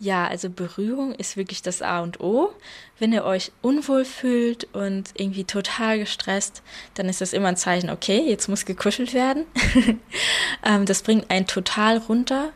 Ja, 0.00 0.26
also 0.26 0.50
Berührung 0.50 1.14
ist 1.14 1.36
wirklich 1.36 1.62
das 1.62 1.80
A 1.80 2.00
und 2.00 2.20
O. 2.20 2.52
Wenn 2.98 3.12
ihr 3.12 3.24
euch 3.24 3.52
unwohl 3.62 4.04
fühlt 4.04 4.64
und 4.74 5.10
irgendwie 5.14 5.44
total 5.44 5.98
gestresst, 5.98 6.62
dann 6.94 7.08
ist 7.08 7.20
das 7.20 7.32
immer 7.32 7.48
ein 7.48 7.56
Zeichen, 7.56 7.90
okay, 7.90 8.22
jetzt 8.28 8.48
muss 8.48 8.64
gekuschelt 8.64 9.14
werden. 9.14 9.46
ähm, 10.64 10.84
das 10.84 11.02
bringt 11.02 11.30
einen 11.30 11.46
total 11.46 11.98
runter. 11.98 12.52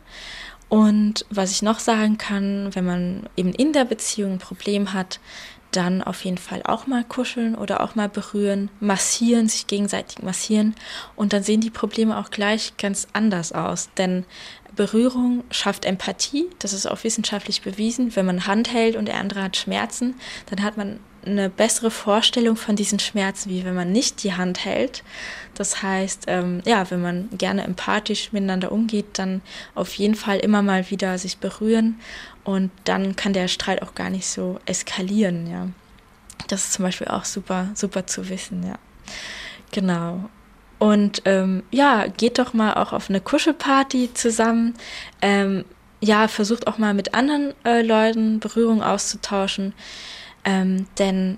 Und 0.67 1.25
was 1.31 1.51
ich 1.51 1.61
noch 1.61 1.79
sagen 1.79 2.17
kann, 2.17 2.75
wenn 2.75 2.85
man 2.85 3.29
eben 3.35 3.53
in 3.53 3.73
der 3.73 3.85
Beziehung 3.85 4.33
ein 4.33 4.39
Problem 4.39 4.93
hat, 4.93 5.19
dann 5.71 6.01
auf 6.01 6.25
jeden 6.25 6.37
Fall 6.37 6.61
auch 6.63 6.87
mal 6.87 7.03
kuscheln 7.03 7.55
oder 7.55 7.81
auch 7.81 7.95
mal 7.95 8.09
berühren, 8.09 8.69
massieren, 8.79 9.47
sich 9.47 9.67
gegenseitig 9.67 10.23
massieren. 10.23 10.75
Und 11.15 11.33
dann 11.33 11.43
sehen 11.43 11.61
die 11.61 11.69
Probleme 11.69 12.17
auch 12.17 12.31
gleich 12.31 12.75
ganz 12.77 13.07
anders 13.13 13.51
aus. 13.51 13.89
Denn 13.97 14.25
Berührung 14.75 15.43
schafft 15.51 15.85
Empathie, 15.85 16.47
das 16.59 16.73
ist 16.73 16.85
auch 16.85 17.03
wissenschaftlich 17.03 17.61
bewiesen. 17.61 18.15
Wenn 18.15 18.25
man 18.25 18.47
Hand 18.47 18.73
hält 18.73 18.95
und 18.95 19.07
der 19.07 19.17
andere 19.17 19.43
hat 19.43 19.57
Schmerzen, 19.57 20.15
dann 20.47 20.63
hat 20.63 20.77
man 20.77 20.99
eine 21.31 21.49
bessere 21.49 21.91
Vorstellung 21.91 22.55
von 22.55 22.75
diesen 22.75 22.99
Schmerzen, 22.99 23.49
wie 23.49 23.65
wenn 23.65 23.75
man 23.75 23.91
nicht 23.91 24.23
die 24.23 24.33
Hand 24.33 24.65
hält. 24.65 25.03
Das 25.55 25.83
heißt, 25.83 26.23
ähm, 26.27 26.61
ja, 26.65 26.89
wenn 26.89 27.01
man 27.01 27.29
gerne 27.37 27.63
empathisch 27.63 28.31
miteinander 28.31 28.71
umgeht, 28.71 29.19
dann 29.19 29.41
auf 29.75 29.93
jeden 29.95 30.15
Fall 30.15 30.39
immer 30.39 30.61
mal 30.61 30.89
wieder 30.89 31.17
sich 31.17 31.37
berühren 31.37 31.99
und 32.43 32.71
dann 32.85 33.15
kann 33.15 33.33
der 33.33 33.47
Streit 33.47 33.81
auch 33.81 33.95
gar 33.95 34.09
nicht 34.09 34.27
so 34.27 34.59
eskalieren, 34.65 35.49
ja. 35.49 35.67
Das 36.47 36.65
ist 36.65 36.73
zum 36.73 36.83
Beispiel 36.83 37.07
auch 37.09 37.25
super, 37.25 37.69
super 37.75 38.07
zu 38.07 38.29
wissen, 38.29 38.65
ja. 38.65 38.79
Genau. 39.71 40.29
Und 40.79 41.21
ähm, 41.25 41.63
ja, 41.71 42.07
geht 42.07 42.39
doch 42.39 42.53
mal 42.53 42.75
auch 42.75 42.93
auf 42.93 43.09
eine 43.09 43.19
Kuschelparty 43.19 44.13
zusammen. 44.13 44.73
Ähm, 45.21 45.65
ja, 45.99 46.27
versucht 46.29 46.67
auch 46.67 46.77
mal 46.77 46.93
mit 46.93 47.13
anderen 47.13 47.53
äh, 47.65 47.81
Leuten 47.81 48.39
Berührung 48.39 48.81
auszutauschen. 48.81 49.73
Ähm, 50.43 50.87
denn 50.97 51.37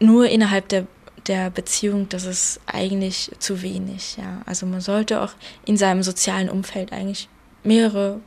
nur 0.00 0.28
innerhalb 0.28 0.68
der, 0.68 0.86
der 1.26 1.50
Beziehung, 1.50 2.08
das 2.08 2.24
ist 2.24 2.60
eigentlich 2.66 3.30
zu 3.38 3.62
wenig. 3.62 4.16
Ja. 4.16 4.42
Also 4.46 4.66
man 4.66 4.80
sollte 4.80 5.20
auch 5.20 5.32
in 5.64 5.76
seinem 5.76 6.02
sozialen 6.02 6.48
Umfeld 6.48 6.92
eigentlich 6.92 7.28
mehrere 7.62 8.20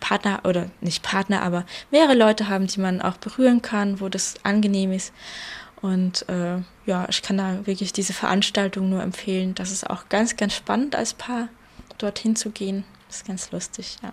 Partner 0.00 0.40
oder 0.44 0.70
nicht 0.80 1.02
Partner, 1.02 1.42
aber 1.42 1.64
mehrere 1.90 2.14
Leute 2.14 2.48
haben, 2.48 2.66
die 2.66 2.80
man 2.80 3.00
auch 3.00 3.16
berühren 3.18 3.62
kann, 3.62 4.00
wo 4.00 4.08
das 4.08 4.34
angenehm 4.42 4.92
ist. 4.92 5.12
Und 5.80 6.28
äh, 6.28 6.58
ja, 6.86 7.06
ich 7.08 7.22
kann 7.22 7.38
da 7.38 7.66
wirklich 7.66 7.92
diese 7.92 8.12
Veranstaltung 8.12 8.88
nur 8.88 9.02
empfehlen. 9.02 9.54
Das 9.54 9.70
ist 9.70 9.88
auch 9.88 10.08
ganz, 10.08 10.36
ganz 10.36 10.54
spannend 10.54 10.94
als 10.94 11.14
Paar, 11.14 11.48
dorthin 11.98 12.36
zu 12.36 12.50
gehen. 12.50 12.84
Das 13.08 13.18
ist 13.18 13.26
ganz 13.26 13.50
lustig, 13.50 13.96
ja. 14.02 14.12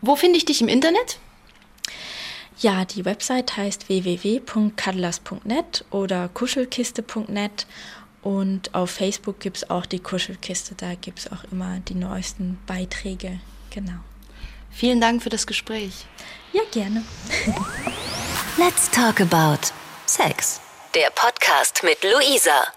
Wo 0.00 0.14
finde 0.14 0.36
ich 0.36 0.44
dich 0.44 0.60
im 0.60 0.68
Internet? 0.68 1.18
Ja, 2.58 2.84
die 2.84 3.04
Website 3.04 3.56
heißt 3.56 3.88
www.kadlas.net 3.88 5.84
oder 5.90 6.28
kuschelkiste.net 6.28 7.66
und 8.22 8.74
auf 8.74 8.90
Facebook 8.90 9.40
gibt 9.40 9.58
es 9.58 9.70
auch 9.70 9.86
die 9.86 10.00
Kuschelkiste. 10.00 10.74
Da 10.74 10.94
gibt 10.94 11.18
es 11.18 11.30
auch 11.30 11.44
immer 11.52 11.80
die 11.80 11.94
neuesten 11.94 12.58
Beiträge. 12.66 13.40
Genau. 13.70 14.00
Vielen 14.70 15.00
Dank 15.00 15.22
für 15.22 15.28
das 15.28 15.46
Gespräch. 15.46 16.06
Ja, 16.52 16.62
gerne. 16.72 17.04
Let's 18.58 18.90
talk 18.90 19.20
about 19.20 19.68
Sex. 20.06 20.60
Der 20.94 21.10
Podcast 21.10 21.82
mit 21.82 22.02
Luisa. 22.02 22.75